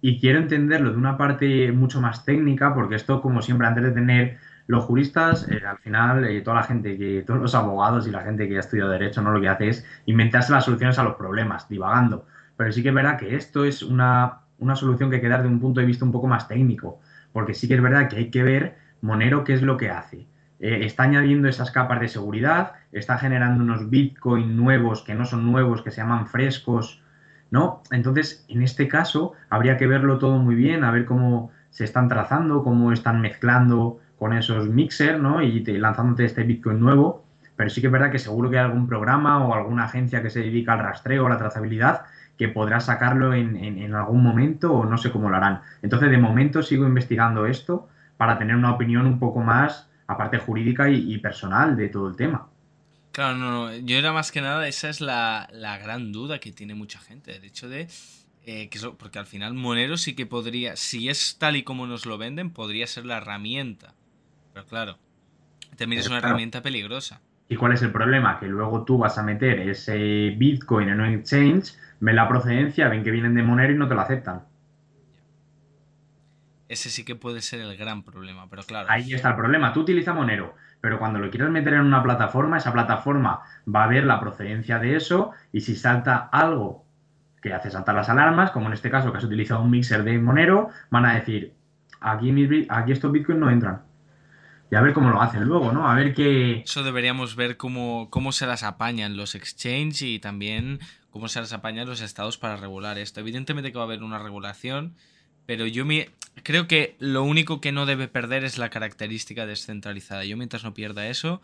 [0.00, 3.90] y quiero entenderlo de una parte mucho más técnica, porque esto, como siempre, antes de
[3.92, 8.10] tener los juristas, eh, al final, eh, toda la gente, que todos los abogados y
[8.10, 11.04] la gente que ha estudiado Derecho, no lo que hace es inventarse las soluciones a
[11.04, 12.26] los problemas, divagando.
[12.56, 15.42] Pero sí que es verdad que esto es una, una solución que hay que dar
[15.42, 17.00] de un punto de vista un poco más técnico,
[17.32, 20.26] porque sí que es verdad que hay que ver Monero qué es lo que hace.
[20.58, 25.44] Eh, está añadiendo esas capas de seguridad, está generando unos Bitcoin nuevos que no son
[25.50, 27.02] nuevos, que se llaman frescos,
[27.50, 27.82] ¿no?
[27.90, 32.08] Entonces, en este caso, habría que verlo todo muy bien, a ver cómo se están
[32.08, 35.42] trazando, cómo están mezclando con esos mixers, ¿no?
[35.42, 37.24] Y lanzándote este Bitcoin nuevo.
[37.56, 40.30] pero sí que es verdad que seguro que hay algún programa o alguna agencia que
[40.30, 44.84] se dedica al rastreo o a la trazabilidad que podrá sacarlo en, algún momento o
[44.84, 45.62] no sé cómo lo harán.
[45.82, 50.88] Entonces, de momento sigo investigando esto para tener una opinión un poco más, aparte jurídica
[50.90, 52.48] y, personal de todo el tema.
[53.12, 55.48] Claro, no, no, yo era más que nada, esa es la,
[55.82, 57.88] gran duda que tiene mucha gente, el hecho de
[58.44, 61.86] eh, que eso, porque al final Monero sí que podría, si es tal y como
[61.86, 63.94] nos lo venden, podría ser la herramienta.
[64.56, 64.98] Pero claro,
[65.76, 67.20] también es una herramienta peligrosa.
[67.46, 68.40] ¿Y cuál es el problema?
[68.40, 73.04] Que luego tú vas a meter ese Bitcoin en un exchange, ven la procedencia, ven
[73.04, 74.44] que vienen de Monero y no te lo aceptan.
[76.70, 78.88] Ese sí que puede ser el gran problema, pero claro.
[78.88, 79.74] Ahí está el problema.
[79.74, 83.88] Tú utilizas Monero, pero cuando lo quieres meter en una plataforma, esa plataforma va a
[83.88, 86.86] ver la procedencia de eso y si salta algo
[87.42, 90.18] que hace saltar las alarmas, como en este caso que has utilizado un mixer de
[90.18, 91.52] Monero, van a decir,
[92.00, 93.85] aquí, aquí estos bitcoins no entran
[94.70, 95.88] y a ver cómo lo hacen luego, ¿no?
[95.88, 96.60] A ver qué...
[96.60, 101.52] Eso deberíamos ver cómo, cómo se las apañan los exchanges y también cómo se las
[101.52, 103.20] apañan los estados para regular esto.
[103.20, 104.96] Evidentemente que va a haber una regulación,
[105.46, 106.10] pero yo me...
[106.42, 110.24] creo que lo único que no debe perder es la característica descentralizada.
[110.24, 111.40] Yo mientras no pierda eso,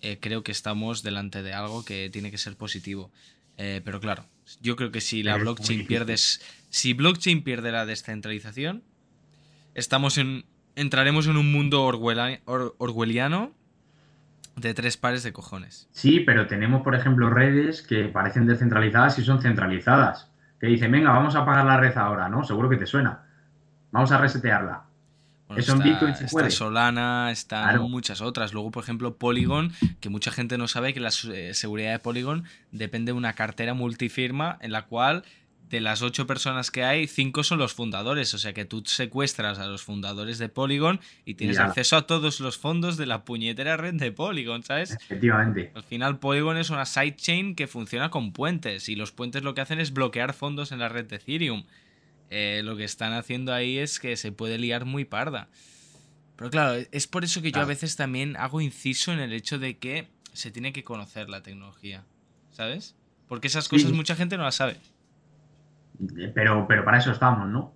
[0.00, 3.10] eh, creo que estamos delante de algo que tiene que ser positivo.
[3.58, 4.24] Eh, pero claro,
[4.62, 6.16] yo creo que si la blockchain pierde...
[6.16, 8.82] Si blockchain pierde la descentralización,
[9.74, 13.52] estamos en entraremos en un mundo orwelliano
[14.56, 15.88] de tres pares de cojones.
[15.92, 20.30] Sí, pero tenemos, por ejemplo, redes que parecen descentralizadas y son centralizadas.
[20.60, 22.44] Que dicen, venga, vamos a apagar la red ahora, ¿no?
[22.44, 23.24] Seguro que te suena.
[23.90, 24.84] Vamos a resetearla.
[25.56, 26.50] Eso en Bitcoin se puede.
[26.50, 28.52] Solana, están muchas otras.
[28.52, 32.44] Luego, por ejemplo, Polygon, que mucha gente no sabe que la eh, seguridad de Polygon
[32.70, 35.24] depende de una cartera multifirma en la cual
[35.72, 38.34] de las ocho personas que hay, cinco son los fundadores.
[38.34, 42.40] O sea que tú secuestras a los fundadores de Polygon y tienes acceso a todos
[42.40, 44.90] los fondos de la puñetera red de Polygon, ¿sabes?
[44.90, 45.72] Efectivamente.
[45.74, 49.62] Al final, Polygon es una sidechain que funciona con puentes y los puentes lo que
[49.62, 51.64] hacen es bloquear fondos en la red de Ethereum.
[52.28, 55.48] Eh, lo que están haciendo ahí es que se puede liar muy parda.
[56.36, 59.58] Pero claro, es por eso que yo a veces también hago inciso en el hecho
[59.58, 62.04] de que se tiene que conocer la tecnología,
[62.50, 62.94] ¿sabes?
[63.26, 64.76] Porque esas cosas mucha gente no las sabe.
[66.34, 67.72] Pero, pero para eso estamos, ¿no?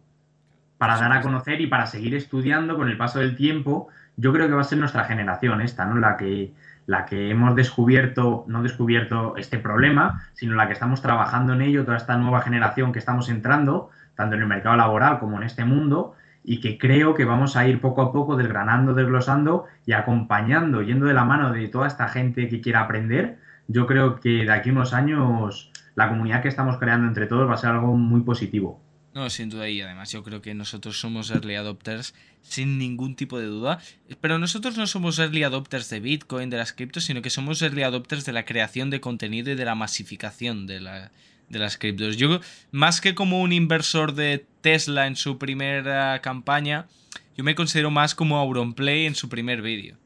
[0.78, 3.88] Para dar a conocer y para seguir estudiando con el paso del tiempo.
[4.16, 5.96] Yo creo que va a ser nuestra generación esta, ¿no?
[5.96, 6.52] La que,
[6.86, 11.84] la que hemos descubierto, no descubierto este problema, sino la que estamos trabajando en ello,
[11.84, 15.64] toda esta nueva generación que estamos entrando, tanto en el mercado laboral como en este
[15.64, 16.14] mundo,
[16.48, 21.06] y que creo que vamos a ir poco a poco desgranando, desglosando y acompañando, yendo
[21.06, 23.38] de la mano de toda esta gente que quiera aprender.
[23.66, 27.48] Yo creo que de aquí a unos años la comunidad que estamos creando entre todos
[27.48, 28.80] va a ser algo muy positivo.
[29.14, 33.38] No, sin duda, y además yo creo que nosotros somos early adopters sin ningún tipo
[33.38, 33.78] de duda.
[34.20, 37.82] Pero nosotros no somos early adopters de Bitcoin, de las criptos, sino que somos early
[37.82, 41.12] adopters de la creación de contenido y de la masificación de, la,
[41.48, 42.18] de las criptos.
[42.18, 42.40] Yo,
[42.72, 46.84] más que como un inversor de Tesla en su primera campaña,
[47.38, 49.96] yo me considero más como Auronplay en su primer vídeo.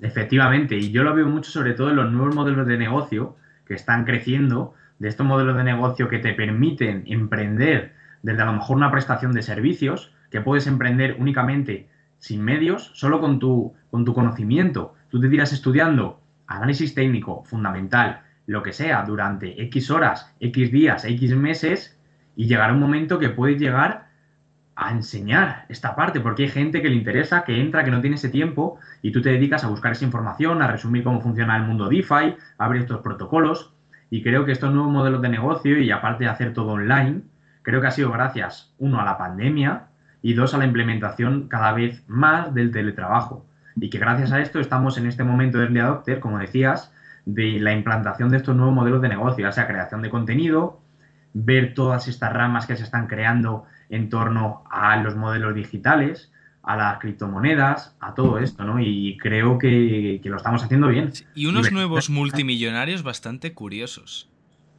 [0.00, 3.74] Efectivamente, y yo lo veo mucho sobre todo en los nuevos modelos de negocio que
[3.74, 8.76] están creciendo de estos modelos de negocio que te permiten emprender desde a lo mejor
[8.76, 14.14] una prestación de servicios, que puedes emprender únicamente sin medios, solo con tu, con tu
[14.14, 14.94] conocimiento.
[15.10, 21.04] Tú te tiras estudiando análisis técnico, fundamental, lo que sea, durante X horas, X días,
[21.04, 21.98] X meses,
[22.36, 24.06] y llegará un momento que puedes llegar
[24.76, 28.16] a enseñar esta parte, porque hay gente que le interesa, que entra, que no tiene
[28.16, 31.62] ese tiempo, y tú te dedicas a buscar esa información, a resumir cómo funciona el
[31.62, 33.72] mundo DeFi, a abrir estos protocolos,
[34.10, 37.22] y creo que estos nuevos modelos de negocio, y aparte de hacer todo online,
[37.62, 39.86] creo que ha sido gracias, uno, a la pandemia
[40.22, 43.44] y dos, a la implementación cada vez más del teletrabajo.
[43.76, 46.92] Y que gracias a esto estamos en este momento de adopter, como decías,
[47.24, 50.80] de la implantación de estos nuevos modelos de negocio, ya sea creación de contenido,
[51.34, 56.32] ver todas estas ramas que se están creando en torno a los modelos digitales,
[56.66, 58.80] a las criptomonedas, a todo esto, ¿no?
[58.80, 61.12] Y creo que, lo estamos haciendo bien.
[61.36, 64.28] Y unos nuevos multimillonarios bastante curiosos.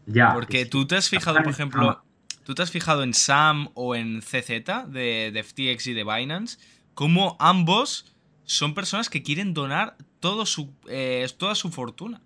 [0.05, 0.33] Ya.
[0.33, 2.03] Porque tú te has fijado, por ejemplo,
[2.43, 6.57] tú te has fijado en SAM o en CZ de, de FTX y de Binance,
[6.93, 12.21] como ambos son personas que quieren donar todo su, eh, toda su fortuna.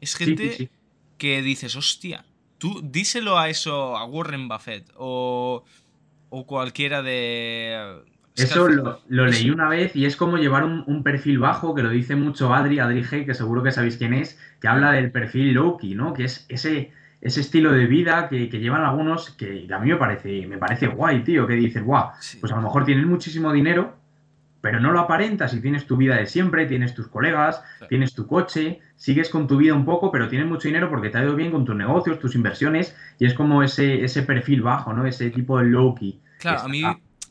[0.00, 0.70] Es gente
[1.18, 2.24] que dices, hostia,
[2.58, 5.64] tú díselo a eso, a Warren Buffett o,
[6.30, 8.02] o cualquiera de
[8.38, 12.16] eso lo, leí una vez y es como llevar un, perfil bajo, que lo dice
[12.16, 15.94] mucho Adri, Adri G, que seguro que sabéis quién es, que habla del perfil Loki,
[15.94, 16.12] ¿no?
[16.12, 20.46] Que es ese, ese estilo de vida que, llevan algunos que a mí me parece,
[20.46, 23.96] me parece guay, tío, que dices, guau, pues a lo mejor tienen muchísimo dinero,
[24.60, 28.26] pero no lo aparentas y tienes tu vida de siempre, tienes tus colegas, tienes tu
[28.26, 31.36] coche, sigues con tu vida un poco, pero tienes mucho dinero porque te ha ido
[31.36, 35.06] bien con tus negocios, tus inversiones, y es como ese, ese perfil bajo, ¿no?
[35.06, 36.20] Ese tipo de low-key.
[36.38, 36.82] Claro, a mí,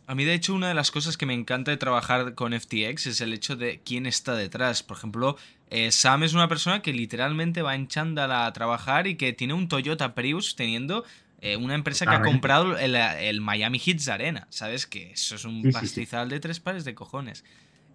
[0.08, 3.08] a mí de hecho una de las cosas que me encanta de trabajar con FTX
[3.08, 4.82] es el hecho de quién está detrás.
[4.82, 5.38] Por ejemplo,
[5.70, 9.54] eh, Sam es una persona que literalmente va en chándal a trabajar y que tiene
[9.54, 11.04] un Toyota Prius teniendo
[11.42, 14.88] eh, una empresa que ha comprado el, Miami Hits Arena, ¿sabes?
[14.88, 17.44] Que eso es un pastizal de tres pares de cojones.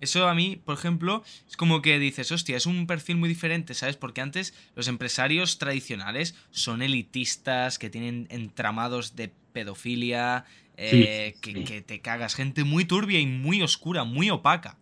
[0.02, 3.72] Eso a mí, por ejemplo, es como que dices, hostia, es un perfil muy diferente,
[3.72, 3.96] ¿sabes?
[3.96, 10.44] Porque antes los empresarios tradicionales son elitistas, que tienen entramados de pedofilia,
[10.76, 14.76] eh, que, que, te cagas, gente muy turbia y muy oscura, muy opaca.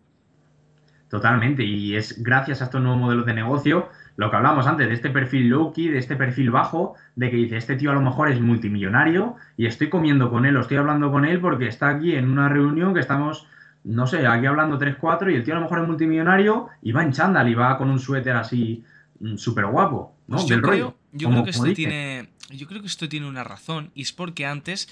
[1.09, 4.93] Totalmente, y es gracias a estos nuevos modelos de negocio lo que hablamos antes, de
[4.93, 8.29] este perfil low-key, de este perfil bajo, de que dice, este tío a lo mejor
[8.29, 12.15] es multimillonario y estoy comiendo con él o estoy hablando con él porque está aquí
[12.15, 13.47] en una reunión que estamos,
[13.83, 17.03] no sé, aquí hablando 3-4 y el tío a lo mejor es multimillonario y va
[17.03, 18.83] en chándal y va con un suéter así
[19.19, 20.37] mm, súper guapo, ¿no?
[20.37, 23.91] Pues yo, creo, yo creo, que esto tiene, yo creo que esto tiene una razón
[23.95, 24.87] y es porque antes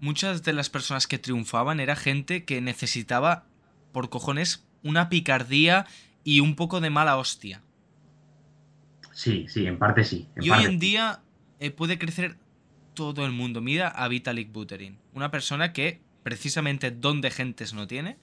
[0.00, 3.46] muchas de las personas que triunfaban era gente que necesitaba,
[3.92, 5.86] por cojones, una picardía
[6.24, 7.62] y un poco de mala hostia.
[9.12, 10.28] Sí, sí, en parte sí.
[10.40, 11.22] y hoy en día
[11.58, 12.36] eh, puede crecer
[12.94, 13.60] todo el mundo.
[13.60, 18.18] Mira a Vitalik Buterin, una persona que precisamente donde gentes no tiene,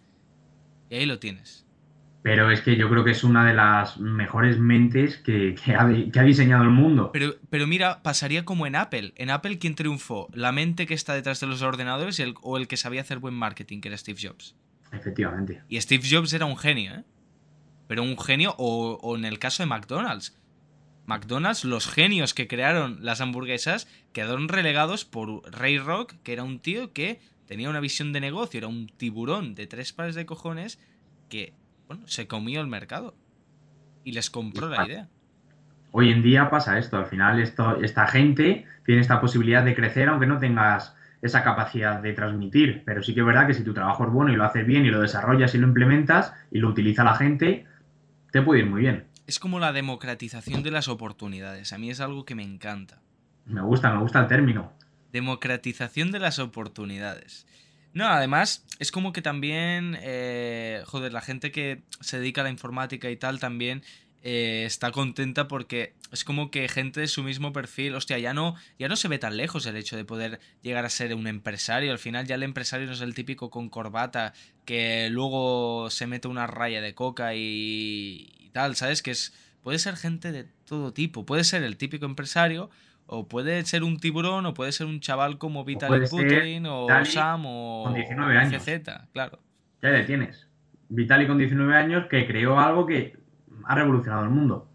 [0.90, 1.65] y ahí lo tienes.
[2.26, 6.64] Pero es que yo creo que es una de las mejores mentes que, ha, diseñado
[6.64, 7.12] el mundo.
[7.14, 9.14] Pero, pero mira, pasaría como en Apple.
[9.16, 10.28] En Apple, ¿quién triunfó?
[10.34, 13.80] ¿La mente que está detrás de los ordenadores o el que sabía hacer buen marketing,
[13.80, 14.56] que era Steve Jobs?
[14.92, 15.62] Efectivamente.
[15.70, 17.04] Y Steve Jobs era un genio, ¿eh?
[17.86, 20.36] Pero un genio, o, o en el caso de McDonald's.
[21.06, 26.58] McDonald's, los genios que crearon las hamburguesas, quedaron relegados por Ray Rock, que era un
[26.58, 30.80] tío que tenía una visión de negocio, era un tiburón de tres pares de cojones
[31.30, 31.54] que,
[31.88, 33.16] bueno, se comió el mercado
[34.04, 35.08] y les compró la idea.
[35.92, 40.10] Hoy en día pasa esto, al final esto, esta gente tiene esta posibilidad de crecer
[40.10, 43.74] aunque no tengas esa capacidad de transmitir, pero sí que es verdad que si tu
[43.74, 46.70] trabajo es bueno y lo haces bien y lo desarrollas y lo implementas y lo
[46.70, 47.66] utiliza la gente,
[48.32, 51.74] te puede ir muy bien es como la democratización de las oportunidades.
[51.74, 53.02] A mí es algo que me encanta.
[53.46, 54.72] Me gusta, me gusta el término.
[55.12, 57.48] Democratización de las oportunidades.
[57.96, 62.50] No, además, es como que también, eh, joder, la gente que se dedica a la
[62.50, 63.84] informática y tal también
[64.22, 68.56] eh, está contenta porque es como que gente de su mismo perfil, hostia, ya no,
[68.78, 71.94] ya no se ve tan lejos el hecho de poder llegar a ser un empresario.
[71.94, 74.34] Al final ya el empresario no es el típico con corbata
[74.66, 79.04] que luego se mete una raya de coca y, ¿sabes?
[79.04, 82.70] Que es, puede ser gente de todo tipo, puede ser el típico empresario,
[83.08, 87.44] o puede ser un tiburón, o puede ser un chaval como Vitaly Putin, o Sam,
[87.46, 88.64] o con 19 años.
[89.12, 89.40] claro.
[89.82, 90.48] Ya le tienes.
[90.90, 93.18] Vitaly con 19 años que creó algo que
[93.66, 94.70] ha revolucionado el mundo.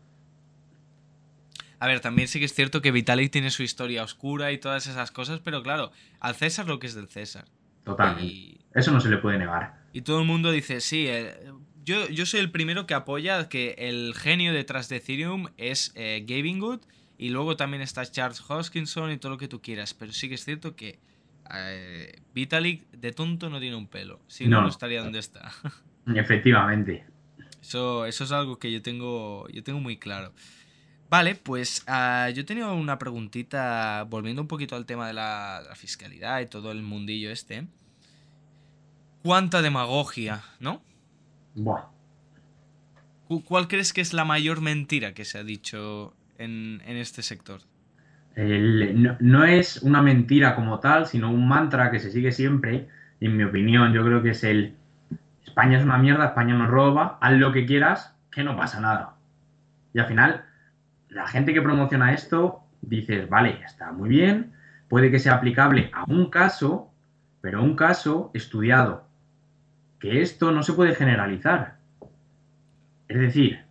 [1.78, 4.86] A ver, también sí que es cierto que Vitalik tiene su historia oscura y todas
[4.86, 7.46] esas cosas, pero claro, al César lo que es del César.
[7.84, 8.60] Totalmente.
[8.74, 9.80] Eso no se le puede negar.
[9.92, 11.34] Y todo el mundo dice, sí, eh,
[11.82, 16.60] yo, soy el primero que apoya que el genio detrás de Ethereum es eh, Gavin
[16.60, 16.80] Good
[17.20, 20.36] y luego también está Charles Hoskinson y todo lo que tú quieras, pero sí que
[20.36, 20.98] es cierto que
[21.54, 25.52] eh, Vitalik de tonto no tiene un pelo, si no, no, estaría donde está.
[26.14, 27.04] Efectivamente.
[27.60, 30.32] Eso, eso es algo que yo tengo, yo tengo muy claro.
[31.10, 35.74] Vale, pues uh, yo tenía una preguntita, volviendo un poquito al tema de la, la,
[35.74, 37.66] fiscalidad y todo el mundillo este.
[39.22, 40.82] ¿Cuánta demagogia, no?
[43.44, 47.60] ¿Cuál crees que es la mayor mentira que se ha dicho en, este sector?
[48.36, 52.88] no, es una mentira como tal, sino un mantra que se sigue siempre.
[53.20, 54.74] en mi opinión, yo creo que es el
[55.50, 59.16] España es una mierda, España nos roba, haz lo que quieras, que no pasa nada.
[59.92, 60.44] Y al final,
[61.08, 64.52] la gente que promociona esto, dices, vale, está muy bien,
[64.88, 66.92] puede que sea aplicable a un caso,
[67.40, 69.08] pero un caso estudiado,
[69.98, 71.78] que esto no se puede generalizar.
[73.08, 73.64] Es decir,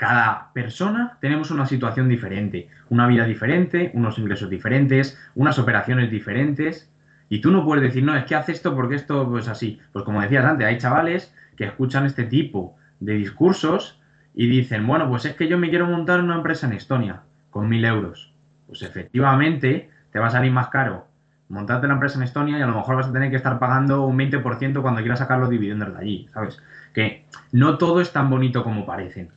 [0.00, 6.90] cada persona tenemos una situación diferente, una vida diferente, unos ingresos diferentes, unas operaciones diferentes.
[7.28, 9.78] Y tú no puedes decir, no, es que hace esto porque esto es pues así.
[9.92, 14.00] Pues como decías antes, hay chavales que escuchan este tipo de discursos
[14.32, 17.20] y dicen, bueno, pues es que yo me quiero montar una empresa en Estonia
[17.50, 18.32] con mil euros.
[18.68, 21.08] Pues efectivamente te va a salir más caro
[21.50, 24.06] montarte la empresa en Estonia y a lo mejor vas a tener que estar pagando
[24.06, 26.62] un 20% cuando quieras sacar los dividendos de allí, ¿sabes?
[26.94, 29.30] Que no todo es tan bonito como parecen.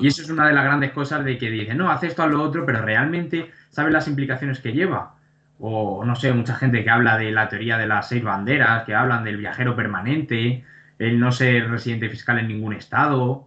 [0.00, 2.26] Y eso es una de las grandes cosas de que dicen, no, haz esto, a
[2.26, 5.16] lo otro, pero realmente sabes las implicaciones que lleva.
[5.58, 8.94] O no sé, mucha gente que habla de la teoría de las seis banderas, que
[8.94, 10.64] hablan del viajero permanente,
[10.98, 13.46] el no ser residente fiscal en ningún estado.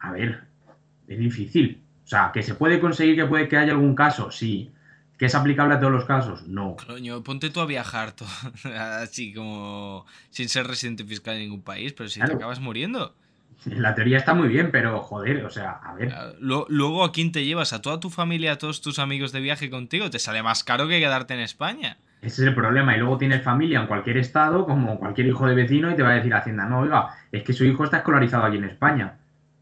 [0.00, 0.42] A ver,
[1.06, 1.82] es difícil.
[2.04, 4.72] O sea, que se puede conseguir que puede que haya algún caso, sí.
[5.18, 6.48] ¿Que es aplicable a todos los casos?
[6.48, 6.76] No.
[6.84, 8.28] Coño, ponte tú a viajar todo,
[8.74, 13.14] así como sin ser residente fiscal en ningún país, pero si te acabas muriendo.
[13.66, 16.12] La teoría está muy bien, pero joder, o sea, a ver.
[16.40, 17.72] Luego, ¿a quién te llevas?
[17.72, 20.10] ¿A toda tu familia, a todos tus amigos de viaje contigo?
[20.10, 21.98] Te sale más caro que quedarte en España.
[22.20, 22.96] Ese es el problema.
[22.96, 26.10] Y luego tienes familia en cualquier estado, como cualquier hijo de vecino, y te va
[26.10, 29.18] a decir Hacienda, no, oiga, es que su hijo está escolarizado aquí en España.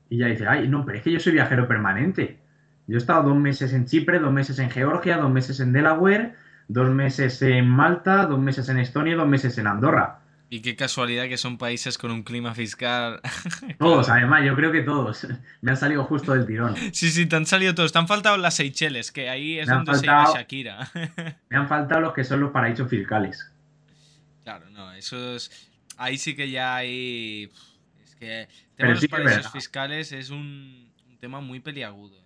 [0.09, 2.38] Y ya dice, ay, no, pero es que yo soy viajero permanente.
[2.86, 6.34] Yo he estado dos meses en Chipre, dos meses en Georgia, dos meses en Delaware,
[6.68, 10.20] dos meses en Malta, dos meses en Estonia y dos meses en Andorra.
[10.53, 13.20] Y qué casualidad que son países con un clima fiscal.
[13.78, 15.24] Todos, además, yo creo que todos.
[15.61, 16.74] Me han salido justo del tirón.
[16.92, 17.92] Sí, sí, te han salido todos.
[17.92, 20.90] Te han faltado las Seychelles, que ahí es donde se llama Shakira.
[21.48, 23.48] Me han faltado los que son los paraísos fiscales.
[24.42, 25.70] Claro, no, eso es.
[25.96, 27.48] Ahí sí que ya hay.
[28.03, 32.20] Es que el tema de los paraísos fiscales es un, tema muy peliagudo.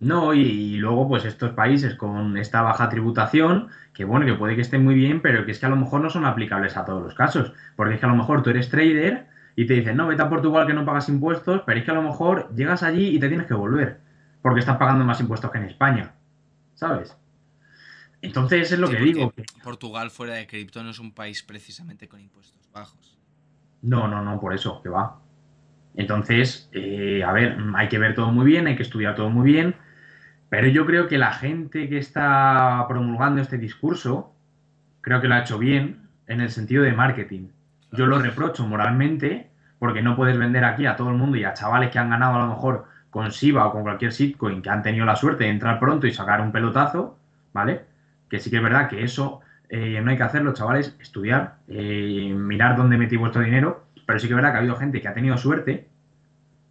[0.00, 4.62] No, y, luego, pues estos países con esta baja tributación, que bueno, que puede que
[4.62, 7.02] estén muy bien, pero que es que a lo mejor no son aplicables a todos
[7.02, 7.52] los casos.
[7.76, 9.26] Porque es que a lo mejor tú eres trader
[9.56, 11.94] y te dicen, no, vete a Portugal que no pagas impuestos, pero es que a
[11.94, 14.00] lo mejor llegas allí y te tienes que volver,
[14.40, 16.14] porque estás pagando más impuestos que en España.
[16.74, 17.14] ¿Sabes?
[18.22, 19.34] Entonces es lo que digo.
[19.62, 23.18] Portugal fuera de cripto no es un país precisamente con impuestos bajos.
[23.82, 25.20] No, no, no, por eso, que va.
[25.94, 29.52] Entonces, eh, a ver, hay que ver todo muy bien, hay que estudiar todo muy
[29.52, 29.74] bien
[30.50, 34.34] pero yo creo que la gente que está promulgando este discurso,
[35.00, 37.48] creo que lo ha hecho bien en el sentido de marketing.
[37.92, 39.48] Yo lo reprocho moralmente
[39.78, 42.34] porque no puedes vender aquí a todo el mundo y a chavales que han ganado
[42.34, 45.50] a lo mejor con Shiba o con cualquier shitcoin que han tenido la suerte de
[45.50, 47.16] entrar pronto y sacar un pelotazo,
[47.52, 47.82] ¿vale?
[48.28, 52.34] Que sí que es verdad que eso eh, no hay que hacerlo, chavales, estudiar, eh,
[52.36, 55.06] mirar dónde metí vuestro dinero, pero sí que es verdad que ha habido gente que
[55.06, 55.88] ha tenido suerte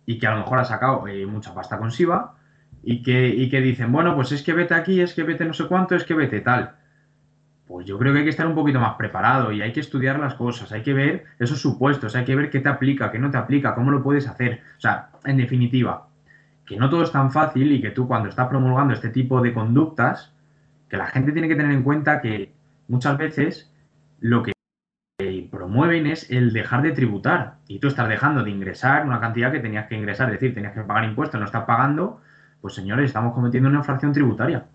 [0.05, 2.35] y que a lo mejor ha sacado eh, mucha pasta con Shiba
[2.83, 5.67] y que, que dicen, bueno, pues es que vete aquí, es que vete no sé
[5.67, 6.75] cuánto, es que vete tal.
[7.67, 10.19] Pues yo creo que hay que estar un poquito más preparado y hay que estudiar
[10.19, 13.29] las cosas, hay que ver esos supuestos, hay que ver qué te aplica, qué no
[13.29, 14.61] te aplica, cómo lo puedes hacer.
[14.77, 16.07] O sea, en definitiva,
[16.65, 19.53] que no todo es tan fácil y que tú cuando estás promulgando este tipo de
[19.53, 20.33] conductas,
[20.89, 22.51] que la gente tiene que tener en cuenta que
[22.87, 23.71] muchas veces
[24.19, 24.53] lo que
[25.51, 29.59] promueven es el dejar de tributar y tú estás dejando de ingresar una cantidad que
[29.59, 32.21] tenías que ingresar, es decir, tenías que pagar impuestos, no estás pagando
[32.61, 34.65] pues señores, estamos cometiendo una infracción tributaria.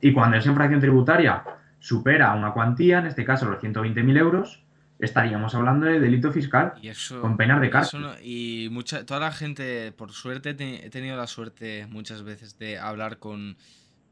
[0.00, 1.44] Y cuando esa infracción tributaria
[1.78, 4.64] supera una cuantía, en este caso los 120.000 euros,
[4.98, 6.74] estaríamos hablando de delito fiscal
[7.20, 8.06] con penas de cárcel.
[8.22, 13.18] y mucha, toda la gente, por suerte, he tenido la suerte muchas veces de hablar
[13.18, 13.56] con,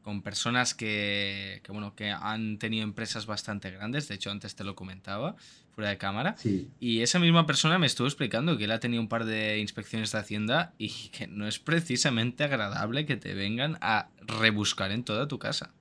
[0.01, 4.65] con personas que, que, bueno, que han tenido empresas bastante grandes, de hecho antes te
[4.65, 5.35] lo comentaba,
[5.81, 6.35] fuera de cámara.
[6.79, 10.11] Y esa misma persona me estuvo explicando que él ha tenido un par de inspecciones
[10.11, 15.27] de Hacienda y que no es precisamente agradable que te vengan a rebuscar en toda
[15.27, 15.71] tu casa,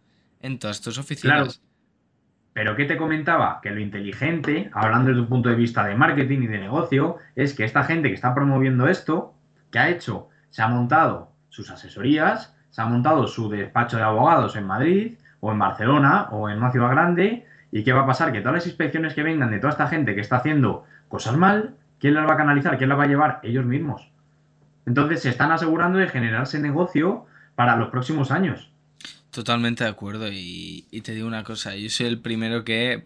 [0.40, 1.62] en todas tus oficinas.
[2.54, 3.60] Pero ¿qué te comentaba?
[3.62, 7.52] Que lo inteligente, hablando desde un punto de vista de marketing y de negocio, es
[7.52, 9.34] que esta gente que está promoviendo esto,
[9.70, 14.56] que ha hecho, se ha montado sus asesorías, se ha montado su despacho de abogados
[14.56, 18.32] en Madrid o en Barcelona o en una ciudad grande ¿Y qué va a pasar?
[18.32, 21.76] Que todas las inspecciones que vengan de toda esta gente que está haciendo cosas mal,
[21.98, 22.78] ¿quién las va a canalizar?
[22.78, 23.40] ¿Quién las va a llevar?
[23.42, 24.10] Ellos mismos.
[24.86, 28.70] Entonces se están asegurando de generarse negocio para los próximos años.
[29.30, 30.28] Totalmente de acuerdo.
[30.32, 33.04] Y, te digo una cosa, yo soy el primero que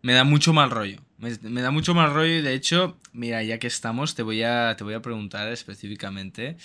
[0.00, 1.00] me da mucho mal rollo.
[1.18, 4.76] Me, da mucho mal rollo y de hecho, mira, ya que estamos, te voy a,
[4.76, 6.56] te voy a preguntar específicamente.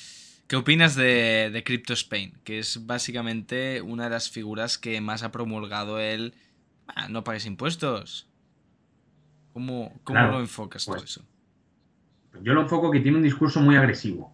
[0.47, 2.33] ¿Qué opinas de, de Crypto Spain?
[2.43, 6.35] Que es básicamente una de las figuras que más ha promulgado el
[6.95, 8.29] Ah, no pagues impuestos.
[9.53, 11.25] ¿Cómo, cómo lo enfocas todo pues, eso?
[12.41, 14.33] Yo lo enfoco que tiene un discurso muy agresivo.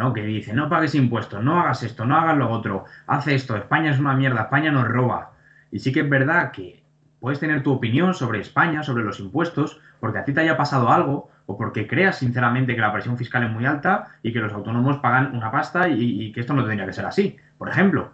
[0.00, 0.12] ¿no?
[0.12, 3.90] Que dice, no pagues impuestos, no hagas esto, no hagas lo otro, haz esto, España
[3.90, 5.32] es una mierda, España nos roba.
[5.70, 6.82] Y sí que es verdad que
[7.20, 10.88] puedes tener tu opinión sobre España, sobre los impuestos, porque a ti te haya pasado
[10.90, 14.52] algo o porque creas sinceramente que la presión fiscal es muy alta y que los
[14.52, 17.36] autónomos pagan una pasta y, y que esto no tendría que ser así.
[17.58, 18.12] Por ejemplo,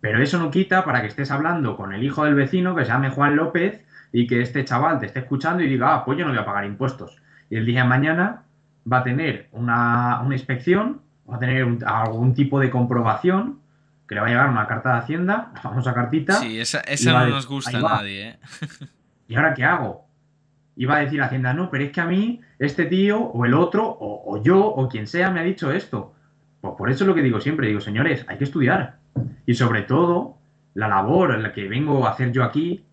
[0.00, 2.90] pero eso no quita para que estés hablando con el hijo del vecino que se
[2.90, 6.24] llame Juan López y que este chaval te esté escuchando y diga, ah, pues yo
[6.24, 7.20] no voy a pagar impuestos.
[7.48, 8.42] Y el día de mañana
[8.90, 13.60] va a tener una, inspección, va a tener algún tipo de comprobación,
[14.08, 16.34] que le va a llegar una carta de Hacienda, la famosa cartita.
[16.34, 16.82] Sí, esa,
[17.12, 18.30] no nos gusta a nadie.
[18.30, 18.38] ¿eh?
[19.28, 20.08] ¿Y ahora qué hago?
[20.74, 23.54] Y va a decir Hacienda, no, pero es que a mí, este tío, o el
[23.54, 26.14] otro, o, o yo, o quien sea, me ha dicho esto.
[26.60, 28.99] Pues por eso es lo que digo siempre, digo, señores, hay que estudiar.
[29.46, 30.36] Y sobre todo,
[30.74, 32.84] la labor en la que vengo a hacer yo aquí,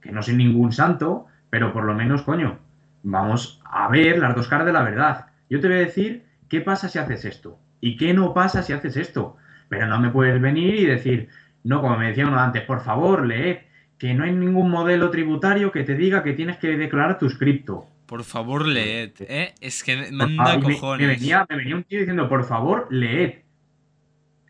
[0.00, 2.58] que no soy ningún santo, pero por lo menos, coño,
[3.02, 5.26] vamos a ver las dos caras de la verdad.
[5.48, 8.72] Yo te voy a decir qué pasa si haces esto y qué no pasa si
[8.72, 9.36] haces esto.
[9.68, 11.28] Pero no me puedes venir y decir,
[11.64, 13.58] no, como me decía uno antes, por favor, leed
[13.98, 17.86] que no hay ningún modelo tributario que te diga que tienes que declarar tu cripto.
[18.06, 19.54] Por favor, leed, ¿eh?
[19.60, 21.06] Es que manda cojones.
[21.06, 23.41] Me, venía, me venía un tío diciendo, por favor, leed.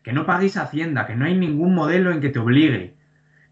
[0.03, 2.95] Que no paguéis Hacienda, que no hay ningún modelo en que te obligue.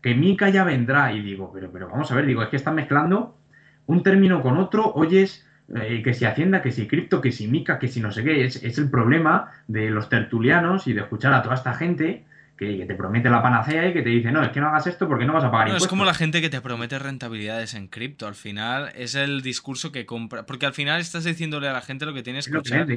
[0.02, 1.14] Que Mica ya vendrá.
[1.14, 3.38] Y digo, pero, pero vamos a ver, digo, es que están mezclando
[3.86, 7.80] un término con otro, oyes eh, que si Hacienda, que si cripto, que si Mica,
[7.80, 8.46] que si no sé qué.
[8.46, 12.26] Es, es el problema de los tertulianos y de escuchar a toda esta gente
[12.70, 15.08] que, te promete la panacea y que te dice, no, es que no hagas esto
[15.08, 17.88] porque no vas a pagar no, Es como la gente que te promete rentabilidades en
[17.88, 18.28] cripto.
[18.28, 20.46] Al final es el discurso que compra.
[20.46, 22.88] Porque al final estás diciéndole a la gente lo que tienes que escuchar.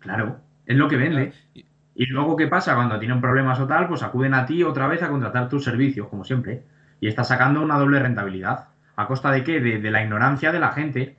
[0.00, 1.32] Claro, es lo que vende.
[1.94, 2.74] Y luego, ¿qué pasa?
[2.74, 6.08] Cuando tienen problemas o tal, pues acuden a ti otra vez a contratar tus servicios,
[6.08, 6.64] como siempre.
[7.00, 8.68] Y estás sacando una doble rentabilidad.
[8.96, 9.60] ¿A costa de qué?
[9.60, 11.16] De, de la ignorancia de la gente.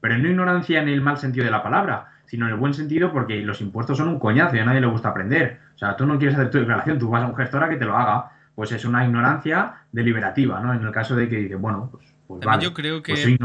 [0.00, 3.12] Pero no ignorancia en el mal sentido de la palabra, sino en el buen sentido
[3.12, 5.60] porque los impuestos son un coñazo y a nadie le gusta aprender.
[5.74, 7.76] O sea, tú no quieres hacer tu declaración, tú vas a un gestor a que
[7.76, 8.30] te lo haga.
[8.54, 10.74] Pues es una ignorancia deliberativa, ¿no?
[10.74, 13.38] En el caso de que dices, bueno, pues, pues vale, yo creo pues que...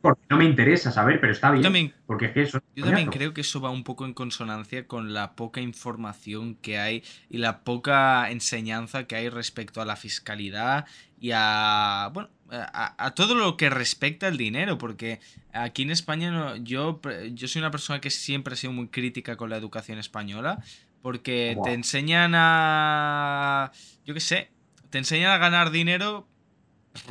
[0.00, 1.64] porque no me interesa saber, pero está bien.
[1.64, 4.86] también, porque es que eso yo también creo que eso va un poco en consonancia
[4.86, 9.96] con la poca información que hay y la poca enseñanza que hay respecto a la
[9.96, 10.86] fiscalidad
[11.18, 15.18] y a, bueno, a, todo lo que respecta al dinero, porque
[15.52, 17.00] aquí en España yo,
[17.32, 20.62] yo soy una persona que siempre ha sido muy crítica con la educación española,
[21.02, 23.72] porque te enseñan a,
[24.04, 24.52] yo qué sé,
[24.90, 26.28] te enseñan a ganar dinero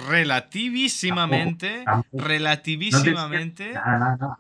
[0.08, 3.74] relativísimamente, relativísimamente.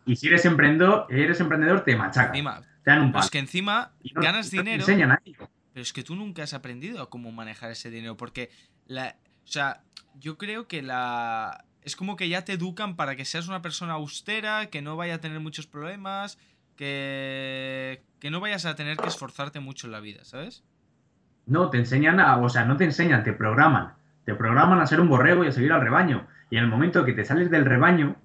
[0.06, 2.64] y si eres emprendedor, eres emprendedor te machacan.
[2.84, 4.86] te dan un pues que encima ganas dinero.
[4.86, 8.50] Pero es que tú nunca has aprendido a cómo manejar ese dinero, porque
[8.88, 9.84] la, o sea,
[10.20, 11.66] yo creo que la...
[11.84, 15.16] Es como que ya te educan para que seas una persona austera, que no vaya
[15.16, 16.39] a tener muchos problemas,
[16.76, 20.64] que, que no vayas a tener que esforzarte mucho en la vida, ¿sabes?
[21.45, 22.38] No, te enseñan a...
[22.39, 23.93] O sea, no te enseñan, te programan.
[24.28, 26.28] Te programan a ser un borrego y a seguir al rebaño.
[26.50, 28.18] Y en el momento que te sales del rebaño,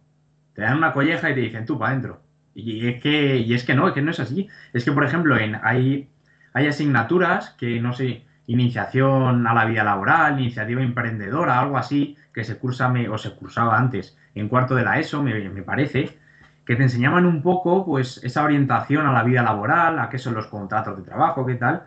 [0.52, 2.20] te dan una colleja y te dicen tú para adentro.
[2.56, 4.48] Y es que, y es que no, es que no es así.
[4.72, 6.10] Es que, por ejemplo, en, hay,
[6.54, 12.42] hay asignaturas que no sé, iniciación a la vida laboral, iniciativa emprendedora, algo así, que
[12.42, 16.18] se cursa o se cursaba antes en cuarto de la ESO, me, parece,
[16.66, 20.34] que te enseñaban un poco pues esa orientación a la vida laboral, a qué son
[20.34, 21.84] los contratos de trabajo, qué tal.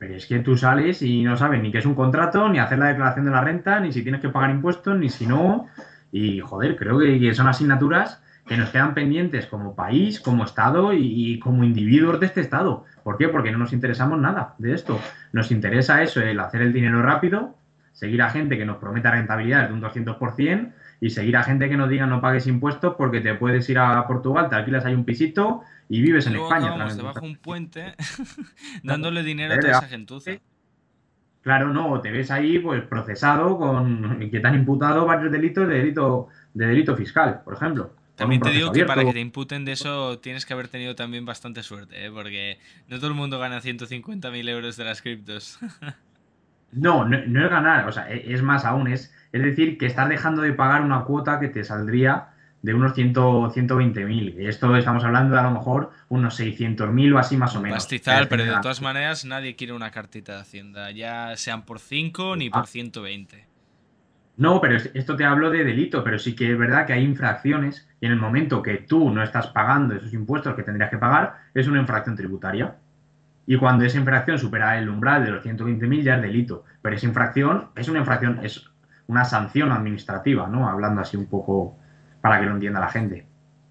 [0.00, 2.78] Pero es que tú sales y no sabes ni qué es un contrato, ni hacer
[2.78, 5.66] la declaración de la renta, ni si tienes que pagar impuestos, ni si no.
[6.10, 11.38] Y joder, creo que son asignaturas que nos quedan pendientes como país, como Estado y,
[11.38, 12.86] como individuos de este Estado.
[13.02, 13.28] ¿Por qué?
[13.28, 14.98] Porque no nos interesamos nada de esto.
[15.32, 17.54] Nos interesa eso, el hacer el dinero rápido,
[17.92, 21.76] seguir a gente que nos prometa rentabilidades de un 200% y seguir a gente que
[21.76, 25.04] nos diga no pagues impuestos porque te puedes ir a Portugal, te alquilas ahí un
[25.04, 26.74] pisito y vives en España.
[26.94, 27.94] Debajo un puente
[28.82, 30.32] dándole dinero a toda esa gentuza.
[31.42, 35.74] Claro, no, te ves ahí pues procesado con que te han imputado varios delitos de
[35.76, 37.94] delito, de delito fiscal, por ejemplo.
[38.14, 41.24] También te digo que para que te imputen de eso tienes que haber tenido también
[41.24, 42.10] bastante suerte, ¿eh?
[42.10, 45.58] porque no todo el mundo gana 150.000 euros de las criptos.
[46.72, 50.08] no, no, es ganar, o sea, e, es más aún, es, es decir, que estás
[50.08, 52.28] dejando de pagar una cuota que te saldría
[52.62, 54.34] de unos 120.000.
[54.38, 57.76] Esto estamos hablando de a lo mejor unos 600.000 o así más o menos.
[57.76, 62.36] Pastizal, pero de todas maneras nadie quiere una cartita de Hacienda, ya sean por 5
[62.36, 63.50] ni por 120.
[64.36, 67.86] No, pero esto te hablo de delito, pero sí que es verdad que hay infracciones
[68.00, 71.36] y en el momento que tú no estás pagando esos impuestos que tendrías que pagar,
[71.52, 72.76] es una infracción tributaria.
[73.46, 76.64] Y cuando esa infracción supera el umbral de los 120.000 ya es delito.
[76.82, 78.70] Pero esa infracción es una infracción, es
[79.06, 80.68] una sanción administrativa, ¿no?
[80.68, 81.76] Hablando así un poco
[82.20, 83.26] para que lo entienda la gente.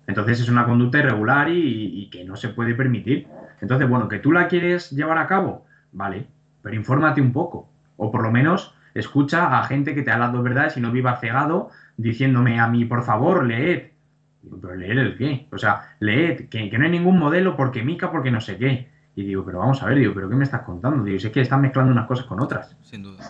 [0.10, 3.28] Entonces es una conducta irregular y, que no se puede permitir.
[3.62, 6.26] Entonces, bueno, que tú la quieres llevar a cabo, vale,
[6.64, 7.70] pero infórmate un poco.
[7.96, 11.18] O por lo menos escucha a gente que te ha hablado verdades y no viva
[11.18, 13.92] cegado diciéndome a mí, por favor, leed.
[14.60, 15.48] pero leer el qué?
[15.52, 18.90] O sea, leed, que, no hay ningún modelo porque mica, porque no sé qué.
[19.20, 21.04] Y digo, pero vamos a ver, digo, pero ¿qué me estás contando?
[21.04, 22.78] Digo, si es que están mezclando unas cosas con otras.
[22.84, 23.30] Sin duda.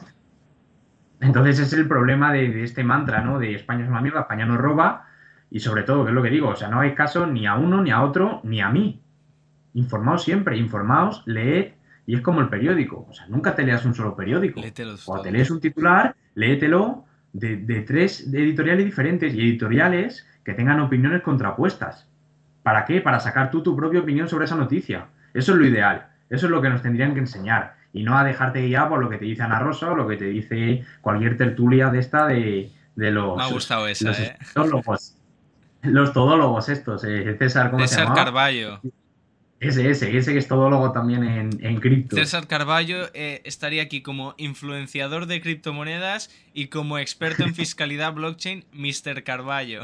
[1.20, 3.40] Entonces es el problema de, este mantra, ¿no?
[3.40, 5.08] De España es una mierda, España nos roba.
[5.50, 7.56] Y sobre todo, que es lo que digo, o sea, no hay caso ni a
[7.56, 9.02] uno, ni a otro, ni a mí.
[9.74, 11.72] Informaos siempre, informaos, leed,
[12.06, 13.08] y es como el periódico.
[13.10, 14.62] O sea, nunca te leas un solo periódico.
[15.06, 20.82] Cuando te lees un titular, léetelo de, de tres editoriales diferentes y editoriales que tengan
[20.82, 22.08] opiniones contrapuestas.
[22.62, 23.02] ¿Para qué?
[23.02, 25.08] Para sacar tú tu propia opinión sobre esa noticia.
[25.34, 26.08] Eso es lo ideal.
[26.30, 27.76] Eso es lo que nos tendrían que enseñar.
[27.92, 30.18] Y no a dejarte guiar por lo que te dice Ana Rosa o lo que
[30.18, 33.38] te dice cualquier tertulia de esta de, los.
[33.38, 34.38] Me ha gustado esa, ¿eh?
[35.82, 38.82] los todólogos estos, eh, César, ¿cómo César Carballo.
[39.60, 42.16] Ese, ese, ese que es todólogo también en, en cripto.
[42.16, 48.66] César Carballo eh, estaría aquí como influenciador de criptomonedas y como experto en fiscalidad blockchain,
[48.72, 49.24] Mr.
[49.24, 49.82] Carballo.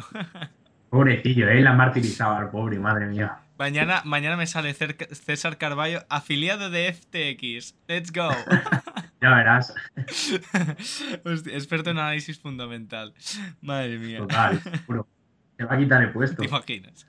[0.89, 1.61] Pobrecillo, él ¿eh?
[1.61, 3.39] la martirizaba al pobre, madre mía.
[3.57, 7.75] Mañana, mañana me sale César Carballo, afiliado de FTX.
[7.87, 8.29] Let's go.
[9.21, 9.73] ya verás.
[11.51, 13.13] experto en análisis fundamental.
[13.61, 14.19] Madre mía.
[14.19, 15.07] Total, seguro.
[15.55, 16.41] Te va a quitar el puesto.
[16.41, 17.07] ¿Te imaginas?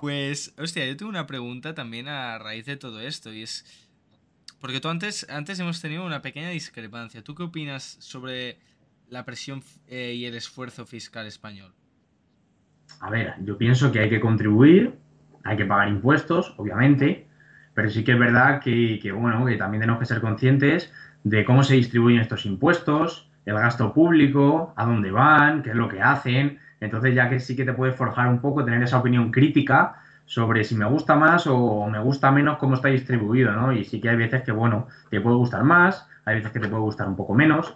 [0.00, 3.88] Pues, hostia, yo tengo una pregunta también a raíz de todo esto y es...
[4.60, 7.24] Porque tú antes, antes hemos tenido una pequeña discrepancia.
[7.24, 8.58] ¿Tú qué opinas sobre
[9.08, 11.74] la presión eh, y el esfuerzo fiscal español?
[12.98, 14.94] A ver, yo pienso que hay que contribuir,
[15.44, 17.26] hay que pagar impuestos, obviamente,
[17.74, 20.92] pero sí que es verdad que, bueno, que también tenemos que ser conscientes
[21.24, 25.88] de cómo se distribuyen estos impuestos, el gasto público, a dónde van, qué es lo
[25.88, 26.58] que hacen.
[26.80, 30.62] Entonces ya que sí que te puedes forjar un poco, tener esa opinión crítica sobre
[30.64, 33.72] si me gusta más o me gusta menos cómo está distribuido, ¿no?
[33.72, 36.68] Y sí que hay veces que, bueno, te puede gustar más, hay veces que te
[36.68, 37.74] puede gustar un poco menos,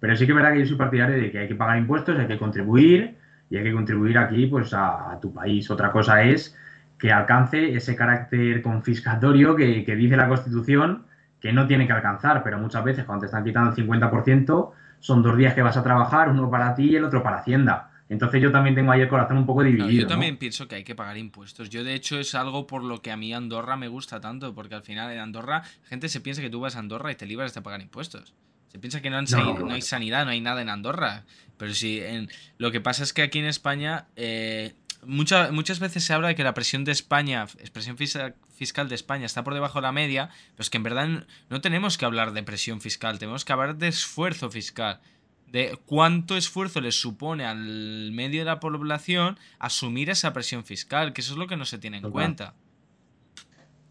[0.00, 2.18] pero sí que es verdad que yo soy partidario de que hay que pagar impuestos,
[2.18, 3.16] hay que contribuir
[3.52, 5.70] y hay que contribuir aquí, pues, a, tu país.
[5.70, 6.56] Otra cosa es
[6.98, 11.04] que alcance ese carácter confiscatorio que, que dice la Constitución
[11.38, 15.22] que no tiene que alcanzar, pero muchas veces cuando te están quitando el 50%, son
[15.22, 17.90] dos días que vas a trabajar, uno para ti y el otro para Hacienda.
[18.08, 19.90] Entonces yo también tengo ahí el corazón un poco dividido.
[19.90, 21.68] yo también pienso que hay que pagar impuestos.
[21.68, 24.74] Yo de hecho es algo por lo que a mí Andorra me gusta tanto, porque
[24.74, 27.52] al final en Andorra gente se piensa que tú vas a Andorra y te libras
[27.52, 28.32] de pagar impuestos.
[28.72, 31.24] Se piensa que no, hay, sanidad, no hay nada en Andorra.
[31.62, 36.12] Pero sí, en, lo que pasa es que aquí en España eh, muchas veces se
[36.12, 39.82] habla de que la presión de España, expresión fiscal de España está por debajo de
[39.82, 43.44] la media, pero es que en verdad no tenemos que hablar de presión fiscal, tenemos
[43.44, 44.98] que hablar de esfuerzo fiscal,
[45.46, 51.20] de cuánto esfuerzo les supone al medio de la población asumir esa presión fiscal, que
[51.20, 52.56] eso es lo que no se tiene en cuenta.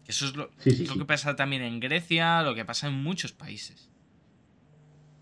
[0.06, 3.88] Eso es lo, lo que pasa también en Grecia, lo que pasa en muchos países.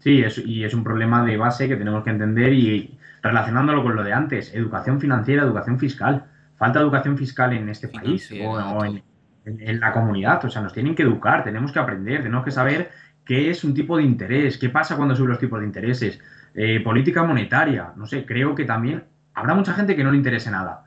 [0.01, 4.03] Sí, y es un problema de base que tenemos que entender y relacionándolo con lo
[4.03, 6.25] de antes, educación financiera, educación fiscal.
[6.57, 10.45] Falta educación fiscal en este país o, en, la comunidad.
[10.45, 12.91] O sea, nos tienen que educar, tenemos que aprender, tenemos que saber
[13.25, 16.19] qué es un tipo de interés, qué pasa cuando suben los tipos de intereses,
[16.55, 17.93] eh, política monetaria.
[17.97, 20.85] No sé, creo que también habrá mucha gente que no le interese nada,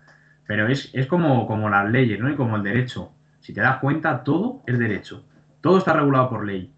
[0.48, 2.30] pero es, es como, como las leyes ¿no?
[2.32, 3.12] y como el derecho.
[3.42, 5.24] Si te das cuenta, todo es derecho.
[5.62, 6.74] Todo está regulado por ley.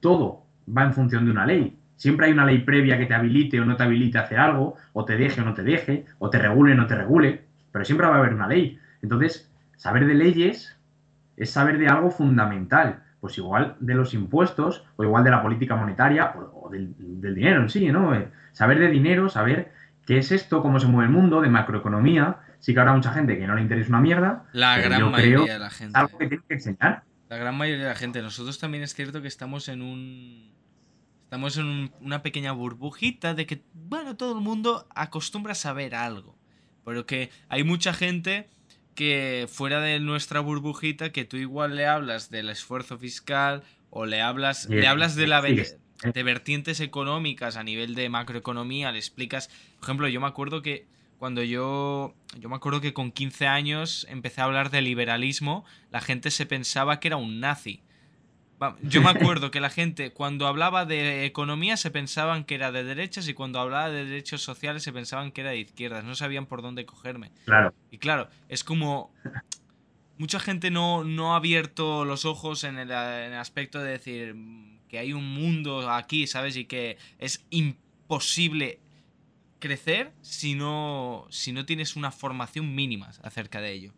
[0.00, 1.76] Todo va en función de una ley.
[1.96, 4.76] Siempre hay una ley previa que te habilite o no te habilite a hacer algo,
[4.92, 7.84] o te deje o no te deje, o te regule o no te regule, pero
[7.84, 8.78] siempre va a haber una ley.
[9.02, 10.76] Entonces, saber de leyes
[11.36, 15.76] es saber de algo fundamental, pues igual de los impuestos, o igual de la política
[15.76, 18.14] monetaria, o, del, dinero en sí, ¿no?
[18.14, 19.72] Eh, saber de dinero, saber
[20.06, 22.38] qué es esto, cómo se mueve el mundo, de macroeconomía.
[22.58, 24.44] Sí que habrá mucha gente que no le interesa una mierda.
[24.52, 25.98] La gran mayoría de la gente.
[25.98, 27.02] algo que tiene que enseñar.
[27.32, 28.20] La gran mayoría de la gente.
[28.20, 30.52] Nosotros también es cierto que estamos en un
[31.24, 36.36] Estamos en una pequeña burbujita de que, bueno, todo el mundo acostumbra a saber algo.
[36.84, 38.50] Pero que hay mucha gente
[38.94, 44.20] que fuera de nuestra burbujita que tú igual le hablas del esfuerzo fiscal o le
[44.20, 49.84] hablas, le hablas de la de vertientes económicas a nivel de macroeconomía, le explicas, por
[49.84, 50.86] ejemplo, yo me acuerdo que
[51.22, 56.00] cuando yo yo me acuerdo que con 15 años empecé a hablar de liberalismo, la
[56.00, 57.84] gente se pensaba que era un nazi.
[58.82, 62.82] Yo me acuerdo que la gente cuando hablaba de economía se pensaban que era de
[62.82, 66.46] derechas y cuando hablaba de derechos sociales se pensaban que era de izquierdas, no sabían
[66.46, 67.30] por dónde cogerme.
[67.44, 67.72] Claro.
[67.92, 69.14] Y claro, es como
[70.18, 74.34] mucha gente no, no ha abierto los ojos en el, aspecto de decir
[74.88, 76.56] que hay un mundo aquí, ¿sabes?
[76.56, 78.80] Y que es imposible
[79.62, 83.92] crecer si no, si no tienes una formación mínima acerca de ello.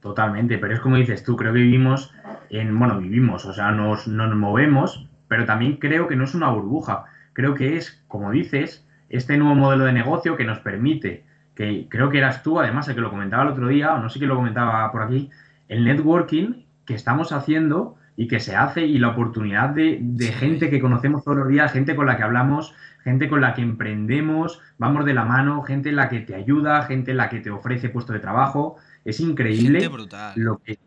[0.00, 2.12] Totalmente, pero es como dices tú, creo que vivimos
[2.48, 6.48] en, bueno, vivimos, o sea, nos, nos movemos, pero también creo que no es una
[6.48, 7.04] burbuja,
[7.34, 12.08] creo que es, como dices, este nuevo modelo de negocio que nos permite, que creo
[12.10, 14.30] que eras tú, además, el que lo comentaba el otro día, o no sé quién
[14.30, 15.30] lo comentaba por aquí,
[15.68, 20.68] el networking que estamos haciendo y que se hace y la oportunidad de, de, gente
[20.68, 24.60] que conocemos todos los días, gente con la que hablamos, gente con la que emprendemos,
[24.78, 27.50] vamos de la mano, gente en la que te ayuda, gente en la que te
[27.50, 28.76] ofrece puesto de trabajo.
[29.04, 29.90] Es increíble
[30.36, 30.78] lo que,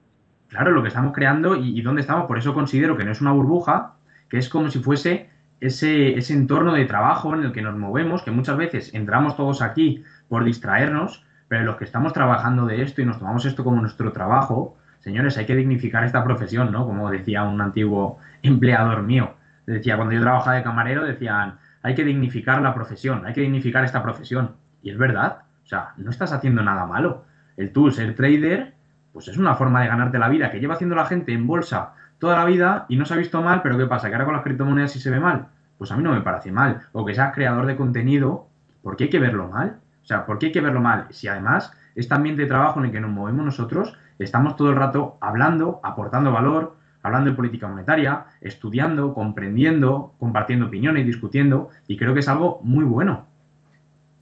[0.47, 2.25] claro, lo que estamos creando y, dónde estamos.
[2.25, 3.95] Por eso considero que no es una burbuja,
[4.29, 8.23] que es como si fuese ese, ese entorno de trabajo en el que nos movemos,
[8.23, 13.01] que muchas veces entramos todos aquí por distraernos, pero los que estamos trabajando de esto
[13.01, 16.83] y nos tomamos esto como nuestro trabajo, señores, hay que dignificar esta profesión, ¿no?
[16.87, 19.35] Como decía un antiguo empleador mío.
[19.67, 23.85] Decía, cuando yo trabajaba de camarero, decían, hay que dignificar la profesión, hay que dignificar
[23.85, 24.55] esta profesión.
[24.81, 27.23] Y es verdad, O sea, no estás haciendo nada malo.
[27.55, 28.73] El tú ser trader,
[29.13, 31.93] pues es una forma de ganarte la vida que lleva haciendo la gente en bolsa
[32.17, 34.07] toda la vida y no se ha visto mal, pero ¿qué pasa?
[34.07, 35.49] Que ahora con las criptomonedas sí se ve mal.
[35.77, 36.81] Pues a mí no me parece mal.
[36.93, 38.47] O que seas creador de contenido,
[38.81, 39.77] ¿por qué hay que verlo mal?
[40.01, 41.07] O sea, ¿por qué hay que verlo mal?
[41.11, 44.75] Si además este ambiente de trabajo en el que nos movemos nosotros, estamos todo el
[44.75, 52.13] rato hablando, aportando valor, hablando de política monetaria, estudiando, comprendiendo, compartiendo opiniones, discutiendo, y creo
[52.13, 53.27] que es algo muy bueno.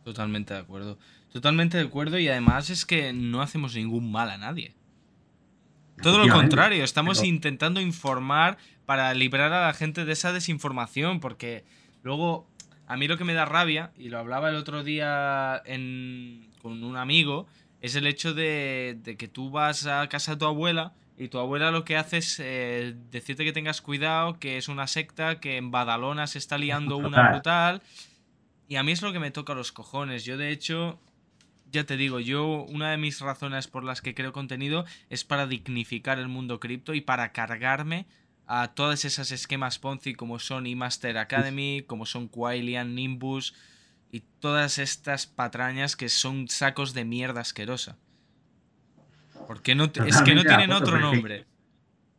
[0.04, 0.98] Totalmente de acuerdo.
[1.32, 4.76] Totalmente de acuerdo y además es que no hacemos ningún mal a nadie.
[6.02, 11.64] Todo lo contrario, estamos intentando informar para liberar a la gente de esa desinformación, porque
[12.02, 12.48] luego
[12.88, 15.64] a mí lo que me da rabia, y lo hablaba el otro día
[16.62, 17.48] con un amigo,
[17.84, 21.70] es el hecho de, que tú vas a casa de tu abuela y tu abuela
[21.70, 25.70] lo que hace es eh, decirte que tengas cuidado, que es una secta, que en
[25.70, 27.82] Badalona se está liando una brutal.
[28.70, 30.24] Y a mí es lo que me toca los cojones.
[30.24, 30.98] Yo de hecho
[31.74, 35.46] ya te digo, yo una de mis razones por las que creo contenido es para
[35.46, 38.06] dignificar el mundo cripto y para cargarme
[38.48, 43.54] a todas esas esquemas Ponzi como son eMaster Academy, como son Quailian, Nimbus
[44.14, 47.97] y todas estas patrañas que son sacos de mierda asquerosa.
[49.47, 51.47] Porque no, es que no tienen otro nombre.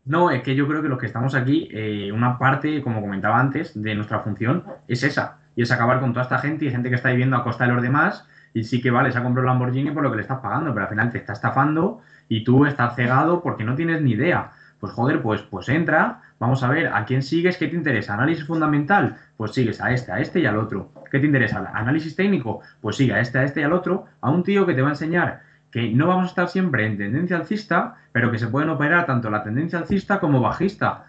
[0.05, 3.39] No, es que yo creo que los que estamos aquí, eh, una parte, como comentaba
[3.39, 5.39] antes, de nuestra función es esa.
[5.55, 7.73] Y es acabar con toda esta gente y gente que está viviendo a costa de
[7.73, 10.23] los demás y sí que vale, se ha comprado el Lamborghini por lo que le
[10.23, 14.03] estás pagando, pero al final te está estafando y tú estás cegado porque no tienes
[14.03, 14.51] ni idea.
[14.81, 17.57] Pues joder, pues, pues entra, vamos a ver, ¿a quién sigues?
[17.57, 18.15] ¿Qué te interesa?
[18.15, 19.17] ¿Análisis fundamental?
[19.37, 20.93] Pues sigues a este, a este y al otro.
[21.11, 21.71] ¿Qué te interesa?
[21.75, 22.61] ¿Análisis técnico?
[22.81, 24.89] Pues sigue a este, a este y al otro, a un tío que te va
[24.89, 25.43] a enseñar
[25.75, 29.29] que no vamos a estar siempre en tendencia alcista, pero que se pueden operar tanto
[29.29, 31.07] la tendencia alcista como bajista.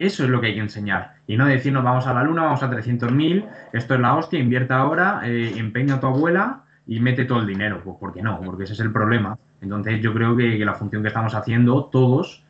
[0.00, 1.14] Eso es lo que hay que enseñar.
[1.28, 4.78] Y no decirnos vamos a la luna, vamos a 300.000, esto es la hostia, invierta
[4.78, 7.82] ahora, eh, empeña a tu abuela y mete todo el dinero.
[7.84, 8.40] Pues ¿por qué no?
[8.40, 9.38] Porque ese es el problema.
[9.60, 12.42] Entonces yo creo que, la función que estamos haciendo todos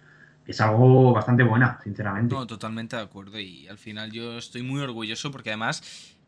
[0.47, 2.35] es algo bastante buena, sinceramente.
[2.35, 3.39] No, totalmente de acuerdo.
[3.39, 5.83] Y al final yo estoy muy orgulloso porque además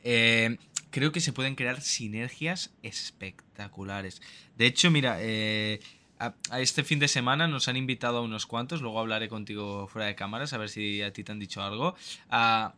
[0.04, 0.58] eh,
[0.90, 4.22] creo que se pueden crear sinergias espectaculares.
[4.56, 5.80] De hecho, mira, eh,
[6.18, 10.06] a, este fin de semana nos han invitado a unos cuantos, luego hablaré contigo fuera
[10.06, 11.96] de cámaras a ver si a ti te han dicho algo.
[12.30, 12.74] A,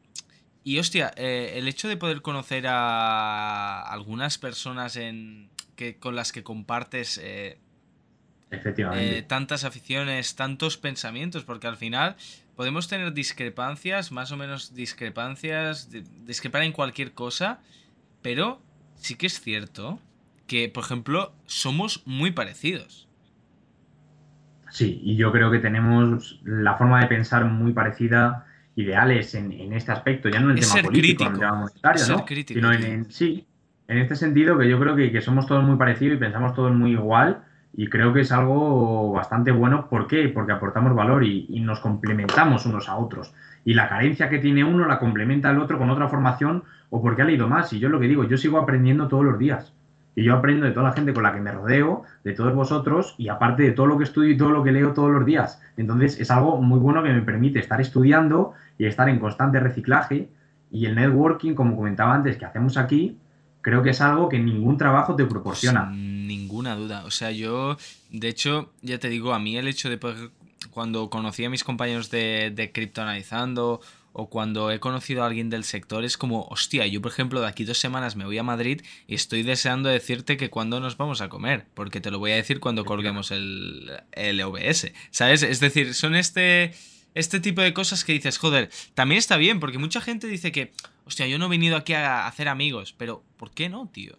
[0.62, 6.32] y hostia, eh, el hecho de poder conocer a algunas personas en, que, con las
[6.32, 7.20] que compartes
[8.54, 9.18] Efectivamente.
[9.18, 12.16] Eh, tantas aficiones, tantos pensamientos, porque al final
[12.56, 15.90] podemos tener discrepancias, más o menos discrepancias,
[16.24, 17.60] discrepar en cualquier cosa,
[18.22, 18.60] pero
[18.96, 20.00] sí que es cierto
[20.46, 23.08] que, por ejemplo, somos muy parecidos.
[24.70, 28.46] Sí, y yo creo que tenemos la forma de pensar muy parecida
[28.76, 32.08] ideales en, en este aspecto, ya no en el tema político, en el tema monetario,
[32.08, 32.26] ¿no?
[32.26, 33.46] sino en, sí,
[33.86, 36.74] en este sentido que yo creo que, que, somos todos muy parecidos y pensamos todos
[36.74, 37.44] muy igual
[37.76, 39.88] y creo que es algo bastante bueno.
[39.88, 40.28] ¿Por qué?
[40.28, 43.34] Porque aportamos valor y, nos complementamos unos a otros.
[43.64, 47.22] Y la carencia que tiene uno la complementa el otro con otra formación o porque
[47.22, 47.72] ha leído más.
[47.72, 49.72] Y yo lo que digo, yo sigo aprendiendo todos los días.
[50.14, 53.16] Y yo aprendo de toda la gente con la que me rodeo, de todos vosotros,
[53.18, 55.60] y aparte de todo lo que estudio y todo lo que leo todos los días.
[55.76, 60.28] Entonces es algo muy bueno que me permite estar estudiando y estar en constante reciclaje.
[60.70, 63.18] Y el networking, como comentaba antes, que hacemos aquí,
[63.64, 65.90] creo que es algo que ningún trabajo te proporciona.
[65.90, 67.02] Sin ninguna duda.
[67.06, 67.78] O sea, yo,
[68.10, 70.30] de hecho, ya te digo, a mí el hecho de poder,
[70.70, 73.80] cuando conocí a mis compañeros de, de Criptoanalizando
[74.12, 77.48] o cuando he conocido a alguien del sector es como, hostia, yo por ejemplo de
[77.48, 81.22] aquí dos semanas me voy a Madrid y estoy deseando decirte que cuando nos vamos
[81.22, 85.42] a comer, porque te lo voy a decir cuando colguemos el, el OBS, ¿sabes?
[85.42, 86.74] Es decir, son este,
[87.14, 90.72] este tipo de cosas que dices, joder, también está bien, porque mucha gente dice que,
[91.04, 94.16] hostia, yo no he venido aquí a hacer amigos, pero ¿por qué no, tío?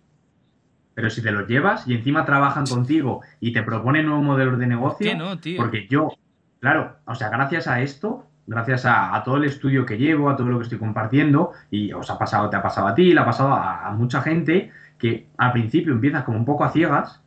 [0.96, 4.66] Pero si te los llevas y encima trabajan contigo y te proponen nuevos modelos de
[4.66, 5.58] negocio, ¿Por qué no, tío?
[5.58, 6.14] Porque yo,
[6.62, 10.48] claro, o sea, gracias a esto, gracias a, todo el estudio que llevo, a todo
[10.48, 13.26] lo que estoy compartiendo, y os ha pasado, te ha pasado a ti, le ha
[13.26, 17.22] pasado a, mucha gente, que al principio empiezas como un poco a ciegas,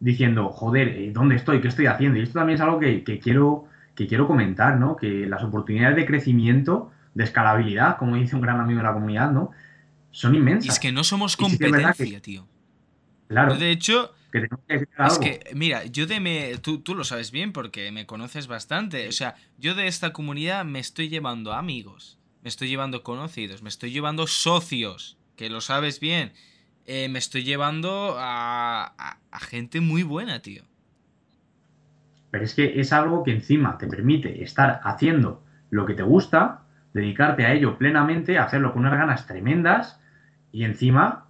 [0.00, 1.62] diciendo, joder, eh, ¿dónde estoy?
[1.62, 2.18] ¿Qué estoy haciendo?
[2.18, 4.96] Y esto también es algo que, quiero, que quiero comentar, ¿no?
[4.96, 9.30] Que las oportunidades de crecimiento, de escalabilidad, como dice un gran amigo de la comunidad,
[9.30, 9.52] ¿no?
[10.10, 10.66] Son inmensas.
[10.66, 12.46] Y es que no somos competencia, tío.
[13.28, 13.56] Claro.
[13.56, 14.12] De hecho,
[14.68, 16.58] es que, mira, yo de me.
[16.58, 19.08] Tú, tú, lo sabes bien porque me conoces bastante.
[19.08, 23.68] O sea, yo de esta comunidad me estoy llevando amigos, me estoy llevando conocidos, me
[23.68, 26.32] estoy llevando socios, que lo sabes bien.
[26.86, 30.64] Eh, me estoy llevando a, a, gente muy buena, tío.
[32.30, 36.63] Pero es que es algo que encima te permite estar haciendo lo que te gusta,
[36.94, 40.00] dedicarte a ello plenamente, hacerlo con unas ganas tremendas
[40.52, 41.24] y encima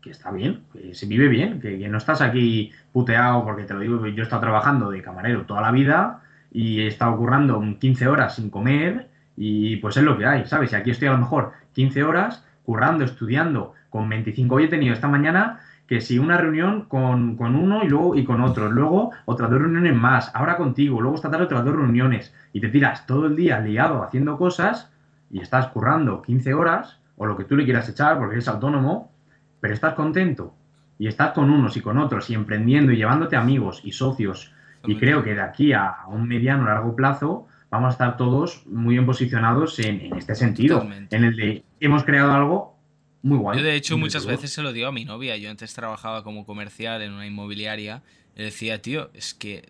[0.00, 3.80] que está bien, que se vive bien, que, no estás aquí puteado, porque te lo
[3.80, 8.08] digo, yo he estado trabajando de camarero toda la vida y he estado currando 15
[8.08, 10.72] horas sin comer y pues es lo que hay, ¿sabes?
[10.72, 14.54] Y aquí estoy a lo mejor 15 horas currando, estudiando, con 25.
[14.54, 18.40] Hoy he tenido esta mañana que si una reunión con, uno y luego y con
[18.40, 22.60] otro, luego otras dos reuniones más, ahora contigo, luego esta tarde otras dos reuniones y
[22.60, 24.90] te tiras todo el día liado haciendo cosas
[25.30, 29.12] y estás currando 15 horas o lo que tú le quieras echar porque eres autónomo,
[29.60, 30.54] pero estás contento
[30.98, 34.52] y estás con unos y con otros y emprendiendo y llevándote amigos y socios
[34.86, 38.94] y creo que de aquí a un mediano largo plazo vamos a estar todos muy
[38.94, 42.76] bien posicionados en, este sentido, en el de hemos creado algo
[43.22, 43.58] muy guay.
[43.58, 46.46] Yo de hecho muchas veces se lo digo a mi novia, yo antes trabajaba como
[46.46, 48.02] comercial en una inmobiliaria,
[48.34, 49.68] le decía, tío, es que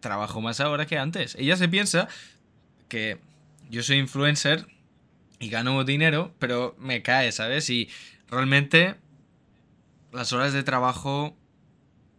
[0.00, 1.34] trabajo más ahora que antes.
[1.36, 2.08] Ella se piensa
[2.88, 3.18] que
[3.70, 4.66] yo soy influencer
[5.42, 7.68] y gano dinero, pero me cae, ¿sabes?
[7.68, 7.90] Y
[8.30, 8.94] realmente
[10.12, 11.36] las horas de trabajo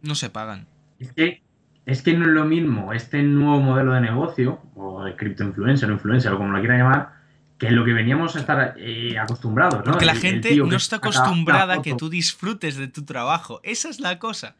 [0.02, 0.68] no se pagan.
[0.98, 1.42] Es que
[1.86, 5.94] es que no es lo mismo este nuevo modelo de negocio, o de criptoinfluencer o
[5.94, 7.14] influencer, o como lo quiera llamar,
[7.58, 9.92] que lo que veníamos a estar eh, acostumbrados, ¿no?
[9.92, 13.60] Porque la gente no está acostumbrada a que tú disfrutes de tu trabajo.
[13.62, 14.56] Esa es la cosa.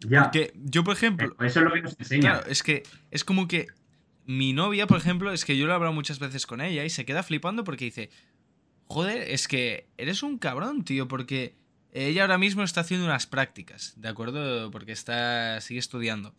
[0.00, 0.24] Ya.
[0.24, 1.36] Porque yo, por ejemplo.
[1.40, 2.32] Eso es lo que nos enseña.
[2.32, 3.66] Claro, es que es como que
[4.26, 6.90] mi novia, por ejemplo, es que yo lo he hablado muchas veces con ella y
[6.90, 8.10] se queda flipando porque dice:
[8.88, 11.54] Joder, es que eres un cabrón, tío, porque
[11.92, 14.70] ella ahora mismo está haciendo unas prácticas, ¿de acuerdo?
[14.70, 16.34] Porque está, sigue estudiando.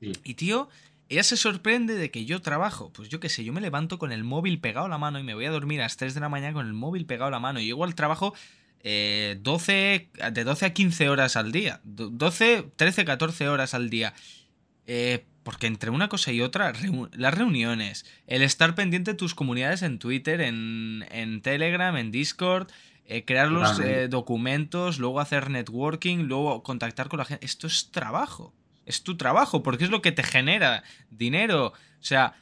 [0.00, 0.68] Y tío,
[1.08, 2.92] ella se sorprende de que yo trabajo.
[2.92, 5.22] Pues yo qué sé, yo me levanto con el móvil pegado a la mano y
[5.22, 7.30] me voy a dormir a las 3 de la mañana con el móvil pegado a
[7.30, 7.60] la mano.
[7.60, 8.34] Y igual trabajo
[8.82, 11.80] 12, eh, de 12 a 15 horas al día.
[11.84, 14.14] 12, 13, 14 horas al día.
[14.86, 16.72] Eh, porque entre una cosa y otra,
[17.12, 22.66] las reuniones, el estar pendiente de tus comunidades en Twitter, en, en Telegram, en Discord,
[23.04, 27.46] eh, crear los eh, documentos, luego hacer networking, luego contactar con la gente.
[27.46, 28.56] Esto es trabajo.
[28.86, 31.66] Es tu trabajo, porque es lo que te genera dinero.
[31.66, 32.34] O sea,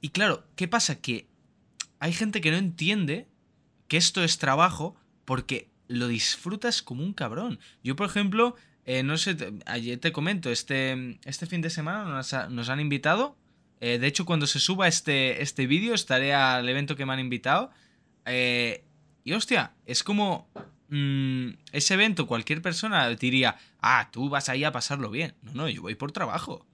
[0.00, 1.00] y claro, ¿qué pasa?
[1.00, 1.26] Que
[1.98, 3.26] hay gente que no entiende
[3.88, 4.94] que esto es trabajo
[5.24, 7.58] porque lo disfrutas como un cabrón.
[7.82, 8.54] Yo, por ejemplo,
[8.86, 13.36] eh, no sé, ayer te comento, este, este fin de semana nos, han invitado.
[13.80, 17.70] de hecho, cuando se suba este, este vídeo, estaré al evento que me han invitado.
[18.26, 18.84] Eh,
[19.24, 20.48] y hostia, es como
[20.90, 25.34] mm, ese evento, cualquier persona diría, ah, tú vas ahí a pasarlo bien.
[25.42, 26.66] No, no, yo voy por trabajo.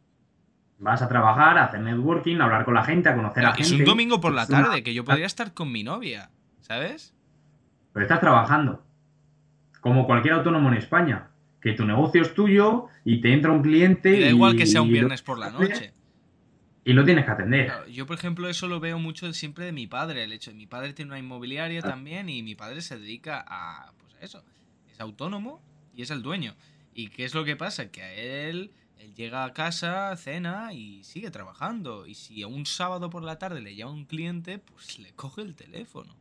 [0.78, 3.62] Vas a trabajar, a hacer networking, a hablar con la gente, a conocer a gente.
[3.62, 7.14] Es un domingo por la tarde, que yo podría estar con mi novia, ¿sabes?
[7.92, 8.84] Pero estás trabajando.
[9.80, 11.28] Como cualquier autónomo en España.
[11.62, 14.20] Que tu negocio es tuyo y te entra un cliente.
[14.20, 15.92] da igual que sea un viernes por la noche.
[16.84, 17.72] Y lo tienes que atender.
[17.92, 20.24] Yo, por ejemplo, eso lo veo mucho siempre de mi padre.
[20.24, 21.88] El hecho de mi padre tiene una inmobiliaria ah.
[21.88, 24.44] también y mi padre se dedica a, pues eso.
[24.90, 25.62] Es autónomo
[25.94, 26.56] y es el dueño.
[26.94, 27.90] ¿Y qué es lo que pasa?
[27.90, 32.06] Que a él, él llega a casa, cena y sigue trabajando.
[32.06, 35.42] Y si a un sábado por la tarde le llama un cliente, pues le coge
[35.42, 36.16] el teléfono.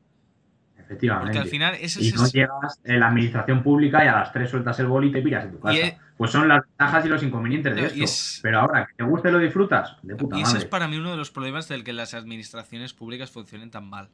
[0.85, 1.27] Efectivamente.
[1.27, 4.79] Porque al final y no llegas en la administración pública y a las tres sueltas
[4.79, 5.97] el boli y te piras en tu casa.
[6.17, 8.41] Pues son las ventajas y los inconvenientes de esto.
[8.43, 10.97] Pero ahora, que te guste y lo disfrutas, de puta Y ese es para mí
[10.97, 14.09] uno de los problemas del que las administraciones públicas funcionen tan mal.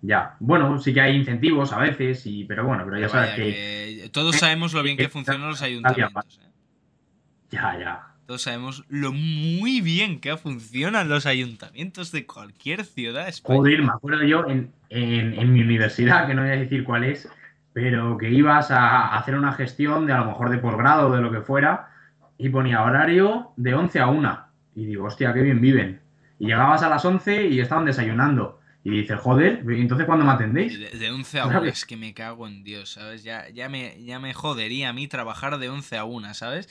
[0.00, 4.08] Ya, bueno, sí que hay incentivos a veces, y, pero bueno, pero ya sabes que...
[4.12, 6.40] Todos sabemos lo bien que funcionan los ayuntamientos.
[6.40, 6.50] ¿eh?
[7.50, 8.17] Ya, ya.
[8.28, 13.60] Todos sabemos lo muy bien que funcionan los ayuntamientos de cualquier ciudad española.
[13.60, 14.44] Joder, me acuerdo yo
[14.90, 17.26] en, mi universidad, que no voy a decir cuál es,
[17.72, 21.22] pero que ibas a hacer una gestión de a lo mejor de posgrado o de
[21.22, 21.88] lo que fuera,
[22.36, 24.46] y ponía horario de 11 a 1.
[24.74, 26.02] Y digo, hostia, qué bien viven.
[26.38, 28.60] Y llegabas a las 11 y estaban desayunando.
[28.84, 30.78] Y dices, joder, entonces ¿cuándo me atendéis?
[30.78, 33.24] De, 11 a 1, es que me cago en Dios, ¿sabes?
[33.24, 36.68] Ya, ya, me, ya me jodería a mí trabajar de 11 a 1, ¿sabes?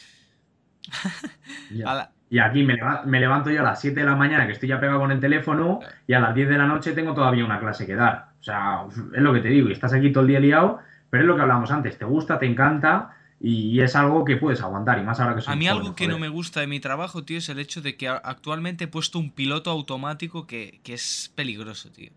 [2.30, 2.76] Y aquí me,
[3.20, 5.80] levanto yo a las 7 de la mañana, que estoy ya pegado con el teléfono,
[6.08, 8.32] y a las 10 de la noche tengo todavía una clase que dar.
[8.40, 10.80] O sea, es lo que te digo, y estás aquí todo el día liado,
[11.10, 14.62] pero es lo que hablábamos antes, te gusta, te encanta, y es algo que puedes
[14.62, 16.82] aguantar, y más ahora que soy A mí algo que no me gusta de mi
[16.82, 21.32] trabajo, tío, es el hecho de que actualmente he puesto un piloto automático que, es
[21.34, 22.12] peligroso, tío.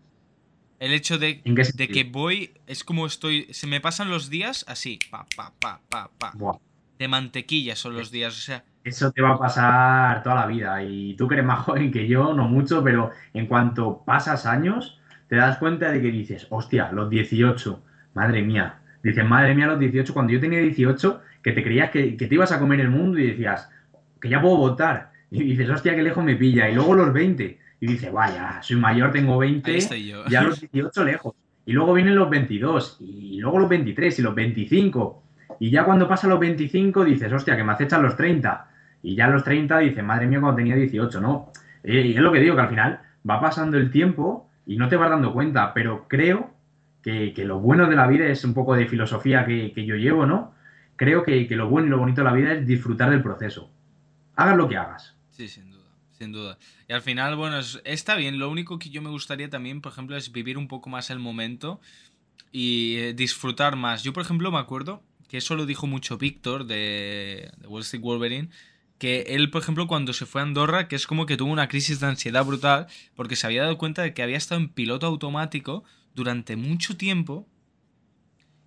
[0.79, 4.99] El hecho de, de, que voy, es como estoy, se me pasan los días así,
[5.09, 6.33] pa, pa, pa, pa, pa
[7.01, 8.63] de mantequilla son los días, o sea.
[8.83, 10.83] Eso te va a pasar toda la vida.
[10.83, 14.99] Y tú que eres más joven que yo, no mucho, pero en cuanto pasas años,
[15.27, 17.83] te das cuenta de que dices, hostia, los 18,
[18.13, 18.81] madre mía.
[19.01, 22.51] Dices, madre mía, los 18, cuando yo tenía 18, que te creías que, te ibas
[22.51, 23.67] a comer el mundo y decías,
[24.21, 25.11] que ya puedo votar.
[25.31, 26.69] Y dices, hostia, qué lejos me pilla.
[26.69, 27.59] Y luego los 20.
[27.79, 29.79] Y dices, vaya, soy mayor, tengo 20,
[30.29, 31.33] ya los 18 lejos.
[31.65, 35.23] Y luego vienen los 22, y luego los 23 y los 25.
[35.61, 38.67] Y ya cuando pasa los 25 dices, hostia, que me acechan los 30.
[39.03, 41.51] Y ya los 30 dices, madre mía, cuando tenía 18, ¿no?
[41.83, 44.89] Eh, y es lo que digo, que al final va pasando el tiempo y no
[44.89, 46.49] te vas dando cuenta, pero creo
[47.03, 50.55] que, lo bueno de la vida es un poco de filosofía que, yo llevo, ¿no?
[50.95, 53.69] Creo que, que, lo bueno y lo bonito de la vida es disfrutar del proceso.
[54.37, 55.15] Hagas lo que hagas.
[55.29, 56.57] Sí, sin duda, sin duda.
[56.87, 58.39] Y al final, bueno, está bien.
[58.39, 61.19] Lo único que yo me gustaría también, por ejemplo, es vivir un poco más el
[61.19, 61.79] momento
[62.51, 64.01] y eh, disfrutar más.
[64.01, 68.03] Yo, por ejemplo, me acuerdo que eso lo dijo mucho Víctor de, de Wall Street
[68.03, 68.49] Wolverine,
[68.97, 71.69] que él, por ejemplo, cuando se fue a Andorra, que es como que tuvo una
[71.69, 75.07] crisis de ansiedad brutal, porque se había dado cuenta de que había estado en piloto
[75.07, 77.47] automático durante mucho tiempo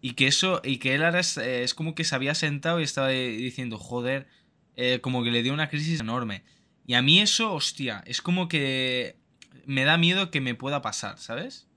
[0.00, 2.84] y que eso, y que él ahora es, eh, como que se había sentado y
[2.84, 4.26] estaba diciendo, joder,
[4.76, 6.44] eh, como que le dio una crisis enorme.
[6.86, 9.16] Y a mí eso, hostia, es como que
[9.66, 11.68] me da miedo que me pueda pasar, ¿sabes?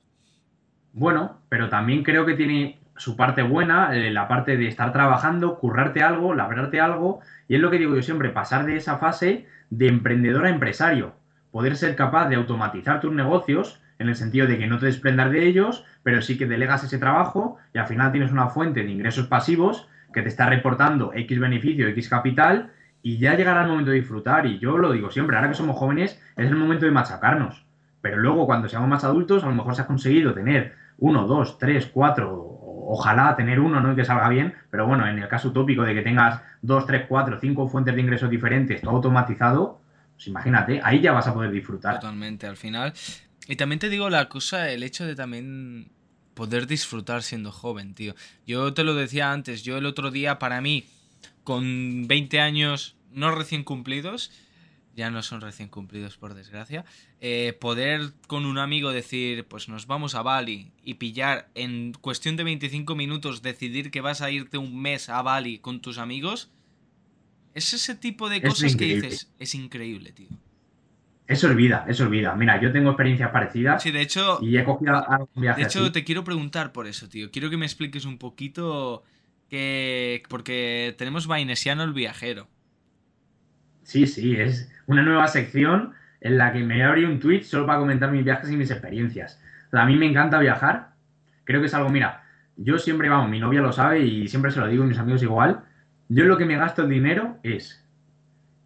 [0.94, 5.58] Bueno, pero también creo que tiene su parte buena, eh, la parte de estar trabajando,
[5.58, 9.48] currarte algo, labrarte algo, y es lo que digo yo siempre, pasar de esa fase
[9.70, 11.14] de emprendedor a empresario,
[11.52, 15.32] poder ser capaz de automatizar tus negocios en el sentido de que no te desprendas
[15.32, 18.92] de ellos, pero sí que delegas ese trabajo y al final tienes una fuente de
[18.92, 22.72] ingresos pasivos que te está reportando X beneficio, X capital
[23.02, 24.46] y ya llegará el momento de disfrutar.
[24.46, 27.66] Y yo lo digo siempre, ahora que somos jóvenes es el momento de machacarnos.
[28.02, 31.58] Pero luego cuando seamos más adultos a lo mejor se ha conseguido tener uno, dos,
[31.58, 32.57] tres, cuatro
[32.90, 33.92] ojalá tener uno, ¿no?
[33.92, 37.06] Y que salga bien, pero bueno, en el caso utópico de que tengas dos, tres,
[37.08, 39.82] cuatro, cinco fuentes de ingresos diferentes, todo automatizado,
[40.16, 41.96] pues imagínate, ahí ya vas a poder disfrutar.
[41.96, 42.94] Totalmente, al final.
[43.48, 45.92] Y también te digo la cosa, el hecho de también
[46.34, 48.16] poder disfrutar siendo joven, tío.
[48.46, 50.86] Yo te lo decía antes, yo el otro día, para mí,
[51.44, 54.32] con 20 años no recién cumplidos,
[54.98, 56.84] ya no son recién cumplidos por desgracia,
[57.22, 62.36] eh, poder con un amigo decir, pues nos vamos a Bali y pillar en cuestión
[62.36, 66.50] de 25 minutos, decidir que vas a irte un mes a Bali con tus amigos,
[67.54, 70.30] es ese tipo de cosas que dices, es increíble, tío.
[71.28, 72.34] Eso es vida, eso es vida.
[72.36, 73.84] Mira, yo tengo experiencias parecidas.
[73.84, 74.40] Sí, de hecho.
[74.42, 75.62] Y he cogido un viaje.
[75.62, 77.32] De hecho, te quiero preguntar por eso, tío.
[77.32, 79.04] Quiero que me expliques un poquito
[79.50, 80.24] que.
[80.30, 82.48] Porque tenemos Vainesiano el viajero.
[83.88, 87.80] Sí, sí, es una nueva sección en la que me abrí un tweet solo para
[87.80, 89.42] comentar mis viajes y mis experiencias.
[89.72, 90.90] a mí me encanta viajar.
[91.46, 92.26] Creo que es algo, mira,
[92.58, 95.24] yo siempre, vamos, mi novia lo sabe y siempre se lo digo y mis amigos
[95.24, 95.64] igual.
[96.10, 97.82] Yo lo que me gasto el dinero es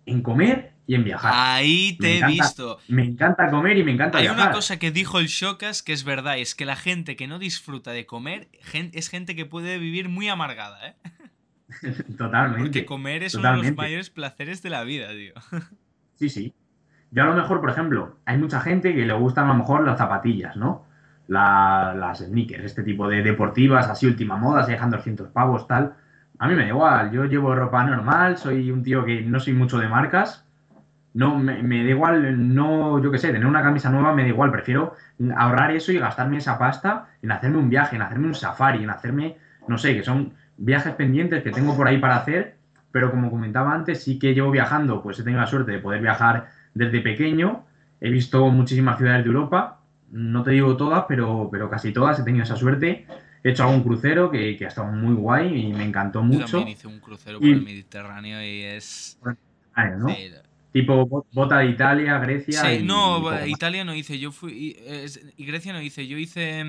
[0.07, 1.31] en comer y en viajar.
[1.35, 2.79] Ahí te he visto.
[2.87, 4.39] Me encanta comer y me encanta Hay viajar.
[4.39, 7.27] Hay una cosa que dijo el Shokas que es verdad, es que la gente que
[7.27, 10.95] no disfruta de comer es gente que puede vivir muy amargada, ¿eh?
[12.17, 12.63] Totalmente.
[12.63, 15.33] Porque comer es uno de los mayores placeres de la vida, tío.
[16.15, 16.53] Sí, sí.
[17.09, 19.83] Yo a lo mejor, por ejemplo, hay mucha gente que le gustan a lo mejor
[19.83, 20.85] las zapatillas, ¿no?
[21.27, 25.93] las sneakers, este tipo de deportivas, así última moda, se dejan 200 pavos, tal.
[26.39, 29.53] A mí me da igual, yo llevo ropa normal, soy un tío que no soy
[29.53, 30.45] mucho de marcas.
[31.13, 34.29] No, me, me da igual, no, yo qué sé, tener una camisa nueva me da
[34.29, 34.95] igual, prefiero
[35.35, 38.89] ahorrar eso y gastarme esa pasta en hacerme un viaje, en hacerme un safari, en
[38.89, 42.55] hacerme, no sé, que son viajes pendientes que tengo por ahí para hacer,
[42.91, 46.01] pero como comentaba antes, sí que llevo viajando, pues he tenido la suerte de poder
[46.01, 47.65] viajar desde pequeño,
[47.99, 49.81] he visto muchísimas ciudades de Europa,
[50.11, 53.05] no te digo todas, pero, pero casi todas he tenido esa suerte.
[53.43, 56.45] He hecho algún crucero que, que ha estado muy guay y me encantó mucho.
[56.45, 59.17] Yo también hice un crucero por el Mediterráneo y es...
[60.71, 62.61] Tipo bota de Italia, Grecia.
[62.61, 64.77] Sí, no, Italia no hice, yo fui.
[65.37, 66.61] Y, Grecia no hice, yo hice.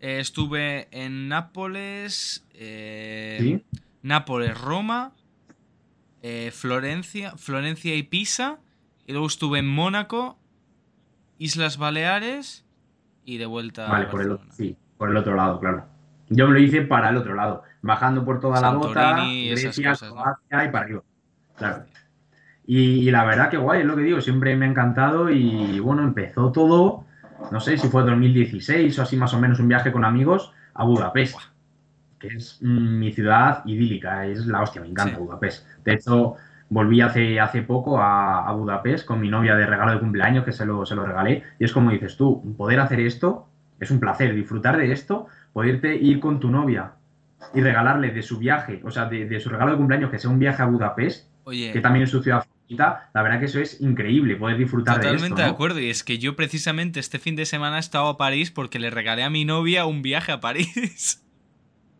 [0.00, 3.62] Eh, estuve en Nápoles, eh,
[4.02, 5.12] Nápoles, Roma,
[6.22, 8.58] eh, Florencia, Florencia y Pisa,
[9.06, 10.38] y luego estuve en Mónaco,
[11.38, 12.64] Islas Baleares
[13.24, 15.86] y de vuelta vale, por el, sí, por el otro lado, claro.
[16.30, 20.50] Yo me lo hice para el otro lado, bajando por toda la bota, Grecia, y
[20.50, 21.02] para arriba.
[21.56, 21.84] Claro.
[22.66, 26.02] Y, la verdad que guay, es lo que digo, siempre me ha encantado y bueno,
[26.02, 27.06] empezó todo
[27.50, 30.84] no sé si fue 2016 o así más o menos, un viaje con amigos a
[30.84, 31.38] Budapest,
[32.18, 35.66] que es mi ciudad idílica, es la hostia, me encanta Budapest.
[35.84, 36.34] De hecho,
[36.68, 40.66] volví hace, hace poco a, Budapest con mi novia de regalo de cumpleaños, que se
[40.66, 43.48] lo, se lo regalé, y es como dices tú, poder hacer esto
[43.80, 46.92] es un placer, disfrutar de esto, poderte ir con tu novia
[47.54, 50.38] y regalarle de su viaje, o sea, de, su regalo de cumpleaños, que sea un
[50.38, 52.44] viaje a Budapest, que también es su ciudad
[52.76, 55.14] la verdad que eso es increíble, poder disfrutar de esto.
[55.14, 58.18] Totalmente de acuerdo, y es que yo precisamente este fin de semana he estado a
[58.18, 61.24] París porque le regalé a mi novia un viaje a París.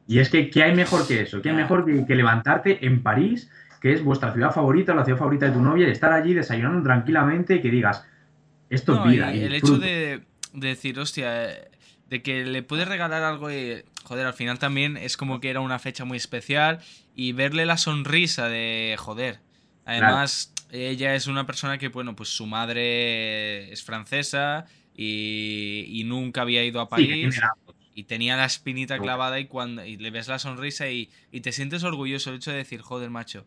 [0.09, 1.42] Y es que, ¿qué hay mejor que eso?
[1.42, 5.46] ¿Qué hay mejor que, levantarte en París, que es vuestra ciudad favorita, la ciudad favorita
[5.46, 8.06] de tu novia, y estar allí desayunando tranquilamente y que digas,
[8.70, 9.34] esto es vida.
[9.34, 10.22] Y el hecho de,
[10.54, 11.30] decir, hostia,
[12.09, 15.61] de que le puedes regalar algo y, joder, al final también es como que era
[15.61, 16.80] una fecha muy especial
[17.14, 19.40] y verle la sonrisa de, joder,
[19.84, 26.64] además ella es una persona que, bueno, pues su madre es francesa y, nunca había
[26.64, 27.38] ido a París.
[27.99, 31.51] Y tenía la espinita clavada y cuando y le ves la sonrisa y, y, te
[31.51, 33.44] sientes orgulloso el hecho de decir, joder, macho,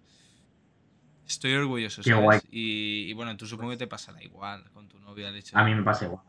[1.25, 2.03] estoy orgulloso.
[2.03, 2.43] ¿sabes?
[2.51, 5.29] Y, bueno, tú supongo que te pasará igual con tu novia.
[5.29, 6.25] El hecho A mí me pasa igual.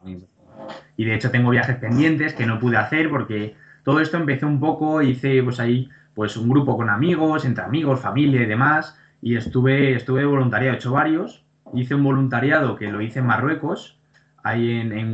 [0.97, 4.61] Y de hecho tengo viajes pendientes que no pude hacer porque todo esto empezó un
[4.61, 9.35] poco, hice pues ahí pues un grupo con amigos, entre amigos, familia y demás, y
[9.35, 11.45] estuve, estuve de voluntariado, he hecho varios,
[11.75, 13.99] hice un voluntariado que lo hice en Marruecos,
[14.45, 15.11] ahí en, en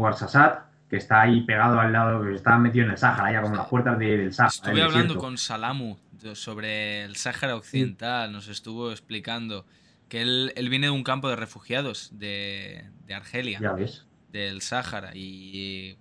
[0.89, 3.67] que está ahí pegado al lado, que está metido en el Sáhara, ya como las
[3.69, 4.55] puertas del Sáhara.
[4.55, 5.97] Estuve hablando con Salamu
[6.35, 9.67] sobre el Sáhara Occidental, nos estuvo explicando
[10.09, 13.59] que él, viene de un campo de refugiados de, de Argelia.
[13.61, 15.11] Ya ves del Sáhara.
[15.15, 15.97] Y,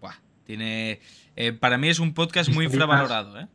[0.45, 0.99] tiene.
[1.35, 3.47] Eh, para mí es un podcast muy infravalorado, ¿eh?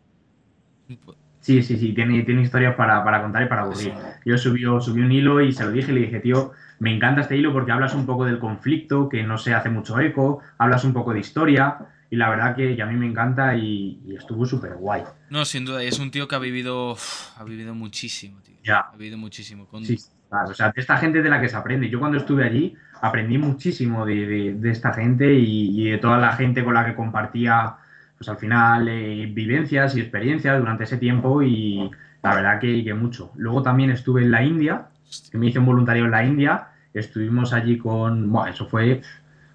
[1.40, 3.92] Sí, sí, sí, tiene, tiene historias para, contar y para aburrir.
[4.24, 6.52] Yo subí, subí un hilo y se lo dije, le dije, tío,
[6.82, 10.00] me encanta este hilo porque hablas un poco del conflicto, que no se hace mucho
[10.00, 11.78] eco, hablas un poco de historia,
[12.10, 15.04] y la verdad que, a mí me encanta y, estuvo súper guay.
[15.30, 16.96] No, sin duda, es un tío que ha vivido,
[17.36, 18.56] ha vivido muchísimo, tío.
[18.64, 18.80] Ya.
[18.80, 19.68] Ha vivido muchísimo.
[19.68, 19.84] Con...
[19.84, 19.96] Sí,
[20.28, 21.88] o sea, de esta gente de la que se aprende.
[21.88, 26.74] Yo cuando estuve allí aprendí muchísimo de, esta gente y, de toda la gente con
[26.74, 27.76] la que compartía,
[28.18, 31.88] pues al final, eh, vivencias y experiencias durante ese tiempo y
[32.24, 33.30] la verdad que, que, mucho.
[33.36, 34.88] Luego también estuve en la India,
[35.30, 39.02] que me hice un voluntario en la India, estuvimos allí con, bueno, eso fue,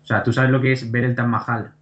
[0.04, 1.74] o sea, tú sabes lo que es ver el Taj Mahal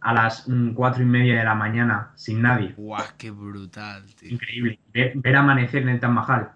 [0.00, 2.74] a las mm, cuatro y media de la mañana sin nadie.
[2.76, 4.32] ¡Guau, qué brutal, tío!
[4.32, 4.78] Increíble.
[4.92, 6.52] Ver, ver amanecer en el Taj Mahal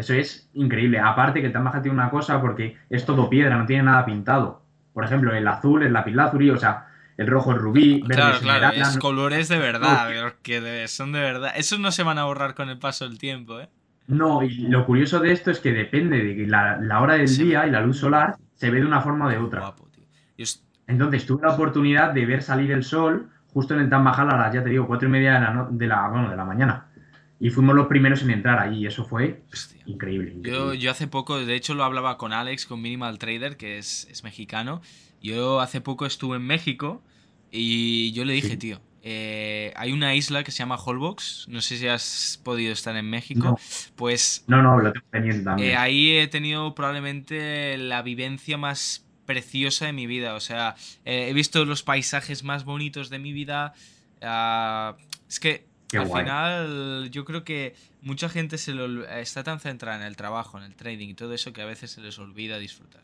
[0.00, 0.98] eso es increíble.
[0.98, 4.62] Aparte que el Taj tiene una cosa porque es todo piedra, no tiene nada pintado.
[4.94, 8.70] Por ejemplo, el azul es lapislázuli, o sea, el rojo es rubí, verde claro, claro,
[8.70, 11.52] es colores de verdad, que son de verdad.
[11.54, 13.68] Esos no se van a borrar con el paso del tiempo, ¿eh?
[14.10, 17.66] No, y lo curioso de esto es que depende de la, la hora del día
[17.66, 19.72] y la luz solar se ve de una forma o de otra.
[20.86, 24.54] Entonces tuve la oportunidad de ver salir el sol justo en el Taj a las,
[24.54, 26.86] ya te digo, cuatro y media de la, de la, bueno, de la mañana.
[27.38, 29.42] Y fuimos los primeros en entrar ahí, y eso fue
[29.86, 30.34] increíble.
[30.40, 34.06] Yo, yo, hace poco, de hecho lo hablaba con Alex, con Minimal Trader, que es,
[34.10, 34.82] es mexicano.
[35.22, 37.02] Yo hace poco estuve en México
[37.50, 41.76] y yo le dije, tío, eh, hay una isla que se llama Holbox, no sé
[41.76, 43.58] si has podido estar en México,
[43.96, 44.44] pues...
[44.46, 45.70] No, no, lo tengo pendiente también.
[45.70, 50.74] Eh, ahí he tenido probablemente la vivencia más preciosa de mi vida, o sea,
[51.04, 53.74] eh, he visto los paisajes más bonitos de mi vida.
[54.20, 54.96] Ah,
[55.28, 60.06] es que al final, yo creo que mucha gente se lo, está tan centrada en
[60.06, 63.02] el trabajo, en el trading y todo eso que a veces se les olvida disfrutar.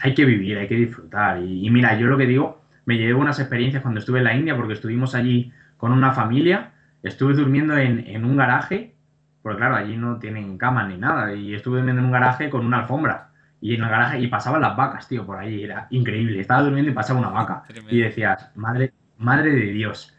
[0.00, 1.42] Hay que vivir, hay que disfrutar.
[1.42, 4.56] Y, mira, yo lo que digo, me llevé buenas experiencias cuando estuve en la India
[4.56, 6.70] porque estuvimos allí con una familia.
[7.02, 8.94] Estuve durmiendo en, un garaje,
[9.42, 11.34] porque claro, allí no tienen cama ni nada.
[11.34, 13.28] Y estuve durmiendo en un garaje con una alfombra.
[13.60, 15.64] Y en el garaje, y pasaban las vacas, tío, por ahí.
[15.64, 16.40] Era increíble.
[16.40, 17.64] Estaba durmiendo y pasaba una vaca.
[17.90, 20.16] Y decías, madre, madre de Dios.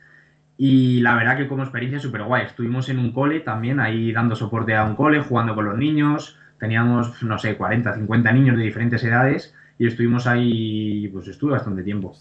[0.55, 2.45] Y la verdad que como experiencia súper guay.
[2.45, 6.37] Estuvimos en un cole también, ahí dando soporte a un cole, jugando con los niños.
[6.59, 11.81] Teníamos, no sé, 40, 50 niños de diferentes edades y estuvimos ahí, pues estuve bastante
[11.81, 12.15] tiempo.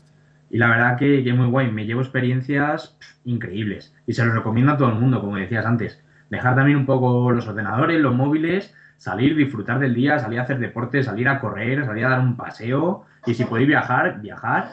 [0.50, 1.70] Y la verdad que, que muy guay.
[1.70, 3.94] Me llevo experiencias increíbles.
[4.06, 6.02] Y se los recomiendo a todo el mundo, como decías antes.
[6.30, 10.58] Dejar también un poco los ordenadores, los móviles, salir, disfrutar del día, salir a hacer
[10.58, 13.06] deporte, salir a correr, salir a dar un paseo.
[13.26, 14.70] Y si podéis viajar, viajar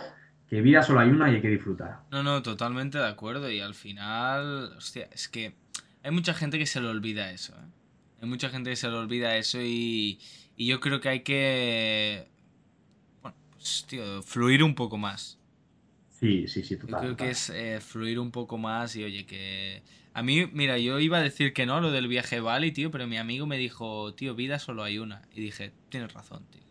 [0.49, 2.01] que vida solo hay una y hay que disfrutar.
[2.11, 3.49] No, no, totalmente de acuerdo.
[3.49, 5.55] Y al final, hostia, es que
[6.03, 7.53] hay mucha gente que se le olvida eso.
[7.53, 8.21] ¿eh?
[8.21, 10.19] Hay mucha gente que se le olvida eso y,
[10.55, 12.27] y yo creo que hay que,
[13.21, 15.39] bueno, pues, tío, fluir un poco más.
[16.19, 17.01] Sí, sí, sí, total.
[17.01, 19.83] Yo creo que es eh, fluir un poco más y oye, que...
[20.13, 23.05] A mí, mira, yo iba a decir que no, lo del viaje Bali, tío, pero
[23.05, 25.21] mi amigo me dijo, tío, vida solo hay una.
[25.33, 26.63] Y dije, tienes razón, tío.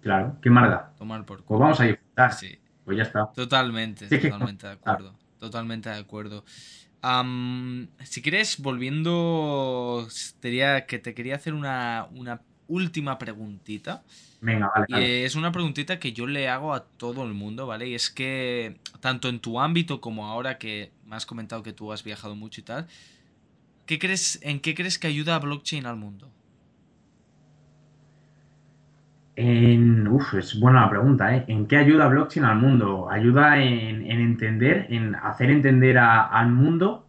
[0.00, 0.94] Claro, qué marda.
[0.96, 2.32] Tomar por Pues vamos a disfrutar.
[2.32, 2.58] Sí.
[2.84, 3.30] Pues ya está.
[3.34, 5.14] Totalmente, totalmente de acuerdo.
[5.38, 6.44] Totalmente de acuerdo.
[8.02, 10.08] si quieres, volviendo,
[10.40, 12.08] diría que te quería hacer una,
[12.66, 14.04] última preguntita.
[14.40, 17.88] Venga, vale, es una preguntita que yo le hago a todo el mundo, ¿vale?
[17.88, 21.92] Y es que, tanto en tu ámbito como ahora que me has comentado que tú
[21.92, 22.86] has viajado mucho y tal,
[23.86, 26.30] ¿qué crees, ¿en qué crees que ayuda a blockchain al mundo?
[29.34, 31.44] En, uf, es buena la pregunta, ¿eh?
[31.48, 33.10] ¿En qué ayuda blockchain al mundo?
[33.10, 37.08] Ayuda en, entender, en hacer entender al mundo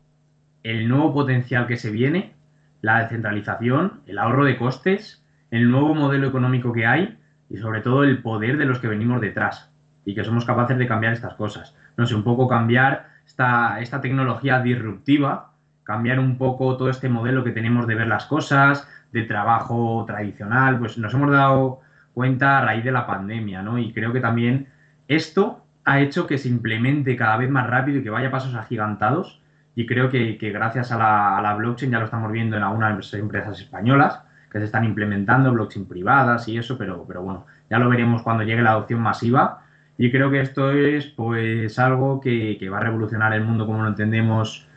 [0.64, 2.34] el nuevo potencial que se viene,
[2.82, 7.19] la descentralización, el ahorro de costes, el nuevo modelo económico que hay
[7.50, 9.72] y sobre todo el poder de los que venimos detrás
[10.06, 11.76] y que somos capaces de cambiar estas cosas.
[11.98, 15.52] no sé, un poco cambiar esta, esta tecnología disruptiva,
[15.84, 20.78] cambiar un poco todo este modelo que tenemos de ver las cosas, de trabajo tradicional,
[20.80, 21.82] pues nos hemos dado
[22.14, 23.78] cuenta a raíz de la pandemia, ¿no?
[23.78, 24.68] Y creo que también
[25.08, 28.56] esto ha hecho que se implemente cada vez más rápido y que vaya a pasos
[28.56, 29.42] agigantados.
[29.76, 34.22] Y creo que, gracias a la, blockchain ya lo estamos viendo en algunas empresas españolas
[34.52, 38.44] que se están implementando, blockchain privadas y eso, pero, pero bueno, ya lo veremos cuando
[38.44, 39.64] llegue la adopción masiva.
[39.98, 43.84] Y creo que esto es pues algo que, que va a revolucionar el mundo como
[43.84, 44.68] lo entendemos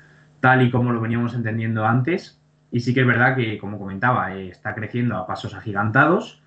[0.41, 2.41] tal y como lo veníamos entendiendo antes.
[2.71, 6.43] Y sí que es verdad que, como comentaba, eh, está creciendo a pasos agigantados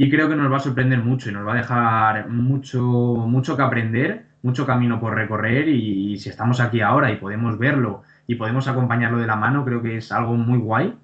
[0.00, 3.56] y creo que nos va a sorprender mucho y nos va a dejar mucho, mucho
[3.56, 8.36] que aprender, mucho camino por recorrer y, si estamos aquí ahora y podemos verlo y
[8.36, 10.94] podemos acompañarlo de la mano, creo que es algo muy guay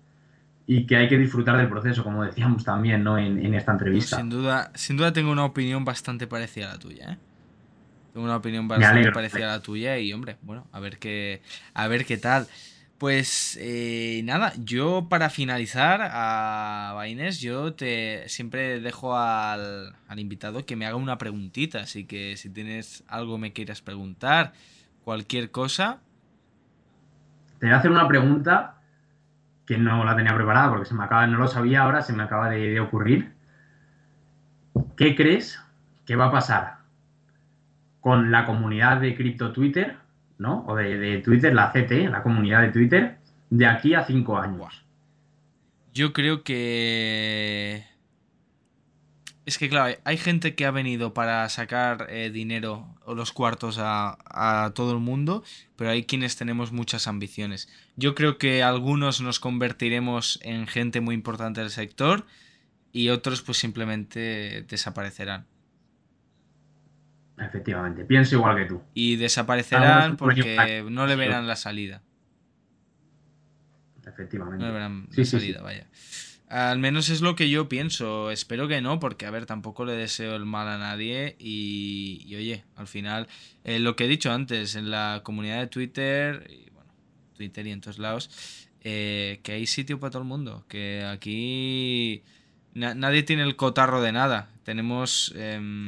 [0.66, 3.18] y que hay que disfrutar del proceso, como decíamos también ¿no?
[3.18, 4.16] en, esta entrevista.
[4.16, 7.12] Sin duda, sin duda tengo una opinión bastante parecida a la tuya.
[7.12, 7.18] ¿eh?
[8.12, 11.42] Tengo una opinión bastante parecida a la tuya y, hombre, bueno, a ver qué,
[11.74, 12.46] a ver qué tal.
[12.96, 20.76] Pues eh, nada, yo para finalizar a Baines, yo te siempre dejo al, invitado que
[20.76, 24.52] me haga una preguntita, así que si tienes algo me quieras preguntar,
[25.02, 25.98] cualquier cosa.
[27.58, 28.76] Te voy a hacer una pregunta
[29.66, 32.22] que no la tenía preparada porque se me acaba, no lo sabía ahora, se me
[32.22, 33.32] acaba de ocurrir.
[34.96, 35.60] ¿Qué crees
[36.06, 36.78] que va a pasar
[38.00, 39.96] con la comunidad de cripto Twitter
[40.38, 40.64] ¿no?
[40.66, 43.16] O de, Twitter, la CT, la comunidad de Twitter,
[43.50, 44.84] de aquí a cinco años.
[45.92, 47.84] Yo creo que...
[49.46, 53.78] Es que claro, hay gente que ha venido para sacar eh, dinero o los cuartos
[53.78, 55.44] a, a, todo el mundo,
[55.76, 57.68] pero hay quienes tenemos muchas ambiciones.
[57.96, 62.26] Yo creo que algunos nos convertiremos en gente muy importante del sector
[62.92, 65.46] y otros pues simplemente desaparecerán.
[67.38, 68.82] Efectivamente, pienso igual que tú.
[68.94, 72.02] Y desaparecerán porque no le verán la salida.
[74.06, 74.58] Efectivamente.
[74.58, 75.88] No le verán la salida, vaya.
[76.54, 78.30] Al menos es lo que yo pienso.
[78.30, 81.34] Espero que no, porque a ver, tampoco le deseo el mal a nadie.
[81.40, 83.26] Y, oye, al final,
[83.64, 86.92] eh, lo que he dicho antes, en la comunidad de Twitter, y bueno,
[87.36, 88.30] Twitter y en todos lados,
[88.82, 90.64] eh, que hay sitio para todo el mundo.
[90.68, 92.22] Que aquí
[92.74, 94.48] nadie tiene el cotarro de nada.
[94.62, 95.34] Tenemos.
[95.36, 95.86] Em,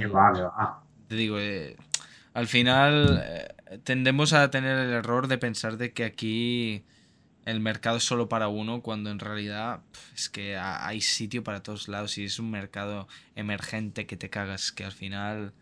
[1.07, 1.77] te digo, eh,
[2.35, 6.83] al final eh, tendemos a tener el error de pensar de que aquí
[7.47, 9.81] el mercado es solo para uno, cuando en realidad
[10.15, 14.73] es que hay sitio para todos lados y es un mercado emergente que te cagas,
[14.73, 15.55] que al final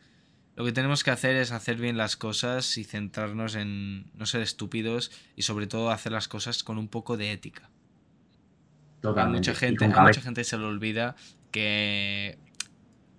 [0.56, 4.40] lo que tenemos que hacer es hacer bien las cosas y centrarnos en no ser
[4.40, 7.70] estúpidos y sobre todo hacer las cosas con un poco de ética.
[9.00, 9.50] Totalmente.
[9.50, 11.14] mucha gente, a mucha gente se le olvida
[11.50, 12.38] que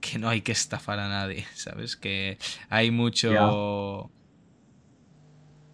[0.05, 1.95] que no hay que estafar a nadie, ¿sabes?
[1.95, 2.37] Que
[2.69, 4.11] hay mucho...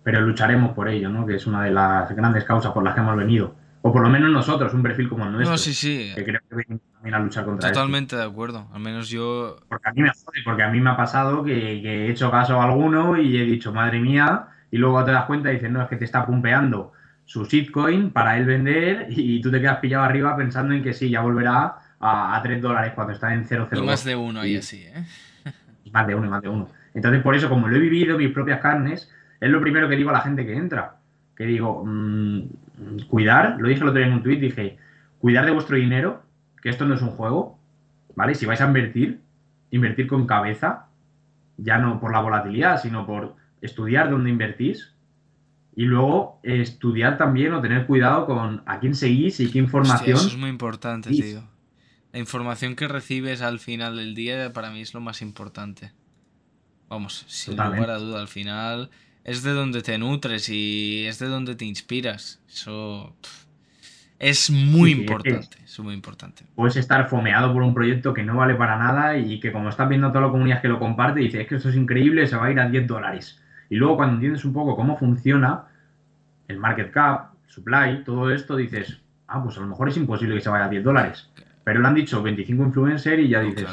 [0.03, 1.25] Pero lucharemos por ello, ¿no?
[1.25, 3.55] Que es una de las grandes causas por las que hemos venido.
[3.83, 5.51] O por lo menos nosotros, un perfil como el nuestro.
[5.51, 6.11] No, sí, sí.
[6.15, 8.67] Que creo que venimos también a luchar contra Totalmente de acuerdo.
[8.73, 9.57] Al menos yo.
[9.67, 12.61] Porque a mí me jode, porque a mí me ha pasado que, he hecho caso
[12.61, 15.81] a alguno y he dicho, madre mía, y luego te das cuenta y dices, no,
[15.81, 16.93] es que te está pumpeando
[17.25, 21.09] su shitcoin para él vender y tú te quedas pillado arriba pensando en que sí,
[21.09, 23.77] ya volverá a, 3 dólares cuando está en 0,02.
[23.77, 25.05] Y más de uno y así, ¿eh?
[25.91, 26.69] Más de uno más de uno.
[26.93, 29.09] Entonces, por eso, como lo he vivido, mis propias carnes,
[29.41, 30.97] es lo primero que digo a la gente que entra.
[31.35, 32.41] Que digo, mm,
[33.09, 34.77] cuidar, lo dije el otro día en un tweet, dije,
[35.19, 36.23] cuidar de vuestro dinero,
[36.61, 37.59] que esto no es un juego,
[38.15, 38.35] ¿vale?
[38.35, 39.19] Si vais a invertir,
[39.71, 40.85] invertir con cabeza,
[41.57, 44.93] ya no por la volatilidad, sino por estudiar dónde invertís
[45.75, 50.17] y luego estudiar también o tener cuidado con a quién seguís y qué información.
[50.17, 51.43] eso es muy importante, tío.
[52.11, 55.93] La información que recibes al final del día para mí es lo más importante.
[56.89, 58.91] Vamos, sin lugar a duda, al final
[59.23, 62.41] es de donde te nutres y es de donde te inspiras.
[62.49, 63.15] Eso
[64.19, 66.43] es muy importante, es, muy importante.
[66.55, 69.89] Puedes estar fomeado por un proyecto que no vale para nada y que como estás
[69.89, 72.35] viendo a toda la comunidad que lo comparte, dices, es que esto es increíble, se
[72.35, 73.41] va a ir a 10 dólares.
[73.69, 75.65] Y luego cuando entiendes un poco cómo funciona
[76.47, 80.41] el market cap, supply, todo esto, dices, ah, pues a lo mejor es imposible que
[80.41, 81.29] se vaya a 10 dólares.
[81.63, 83.67] Pero le han dicho 25 influencers y ya dices.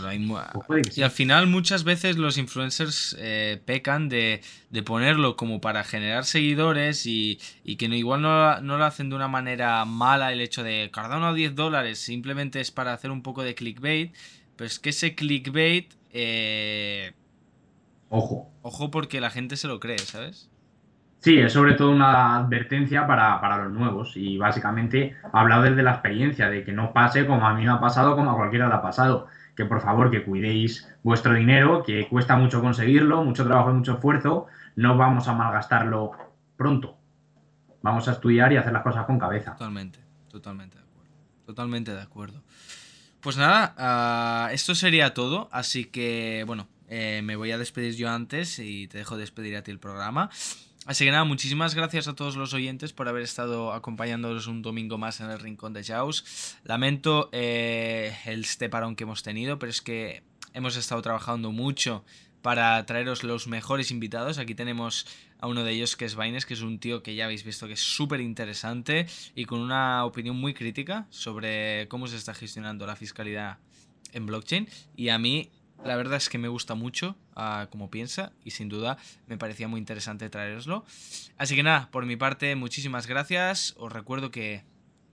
[0.66, 4.42] Pues y al final muchas veces los influencers eh, pecan de,
[4.84, 7.38] ponerlo como para generar seguidores y,
[7.78, 11.32] que no, igual no, lo hacen de una manera mala el hecho de Cardano a
[11.32, 14.14] 10 dólares, simplemente es para hacer un poco de clickbait.
[14.56, 15.94] Pero es que ese clickbait.
[16.12, 17.12] Eh,
[18.10, 18.50] ojo.
[18.62, 20.50] Ojo porque la gente se lo cree, ¿sabes?
[21.20, 25.92] Sí, es sobre todo una advertencia para, los nuevos y básicamente ha hablado desde la
[25.92, 28.74] experiencia, de que no pase como a mí me ha pasado, como a cualquiera le
[28.74, 29.26] ha pasado.
[29.56, 33.94] que por favor que cuidéis vuestro dinero, que cuesta mucho conseguirlo, mucho trabajo y mucho
[33.94, 34.46] esfuerzo,
[34.76, 36.12] no vamos a malgastarlo
[36.56, 36.96] pronto.
[37.82, 39.52] Vamos a estudiar y hacer las cosas con cabeza.
[39.52, 39.98] Totalmente,
[40.30, 41.12] totalmente de acuerdo.
[41.44, 42.42] Totalmente de acuerdo.
[43.20, 48.08] Pues nada, ah, esto sería todo, así que bueno, eh, me voy a despedir yo
[48.08, 50.30] antes y te dejo despedir a ti el programa.
[50.88, 54.96] Así que nada, muchísimas gracias a todos los oyentes por haber estado acompañándonos un domingo
[54.96, 56.56] más en el Rincón de Jaws.
[56.64, 60.22] Lamento eh, el este parón que hemos tenido, pero es que
[60.54, 62.06] hemos estado trabajando mucho
[62.40, 64.38] para traeros los mejores invitados.
[64.38, 65.06] Aquí tenemos
[65.38, 67.66] a uno de ellos que es Vaines, que es un tío que ya habéis visto
[67.66, 72.86] que es súper interesante y con una opinión muy crítica sobre cómo se está gestionando
[72.86, 73.58] la fiscalidad
[74.14, 74.66] en blockchain.
[74.96, 75.50] Y a mí
[75.84, 79.68] la verdad es que me gusta mucho uh, como piensa y sin duda me parecía
[79.68, 80.84] muy interesante traeroslo.
[81.36, 83.74] Así que nada, por mi parte, muchísimas gracias.
[83.78, 84.64] Os recuerdo que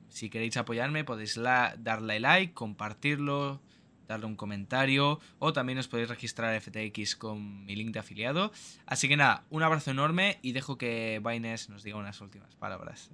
[0.10, 3.62] si queréis apoyarme podéis darle like, compartirlo,
[4.08, 8.52] darle un comentario o también os podéis registrar FTX con mi link de afiliado.
[8.86, 13.12] Así que nada, un abrazo enorme y dejo que Baines nos diga unas últimas palabras.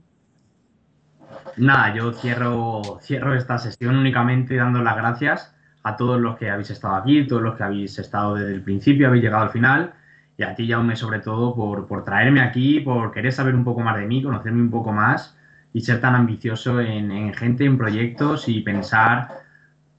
[1.57, 6.69] Nada, yo cierro, cierro esta sesión únicamente dando las gracias a todos los que habéis
[6.69, 9.93] estado aquí, todos los que habéis estado desde el principio, habéis llegado al final,
[10.37, 13.81] y a ti, Jaume, sobre todo, por, por traerme aquí, por querer saber un poco
[13.81, 15.37] más de mí, conocerme un poco más
[15.73, 19.29] y ser tan ambicioso en, gente, en proyectos y pensar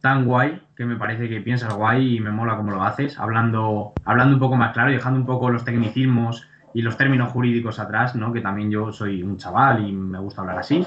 [0.01, 3.93] tan guay, que me parece que piensas guay y me mola cómo lo haces, hablando,
[4.05, 7.79] hablando un poco más claro y dejando un poco los tecnicismos y los términos jurídicos
[7.79, 8.33] atrás, ¿no?
[8.33, 10.85] que también yo soy un chaval y me gusta hablar así.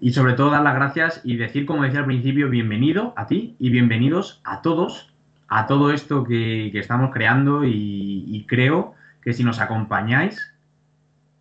[0.00, 3.56] Y sobre todo dar las gracias y decir, como decía al principio, bienvenido a ti
[3.58, 5.12] y bienvenidos a todos
[5.48, 10.52] a todo esto que, estamos creando y, creo que si nos acompañáis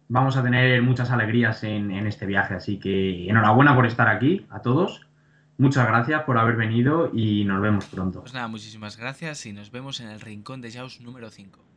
[0.07, 2.55] vamos a tener muchas alegrías en, este viaje.
[2.55, 5.07] Así que enhorabuena por estar aquí a todos.
[5.57, 8.21] Muchas gracias por haber venido y nos vemos pronto.
[8.21, 11.74] Pues nada, muchísimas gracias y nos vemos en el Rincón de Jaws número 5.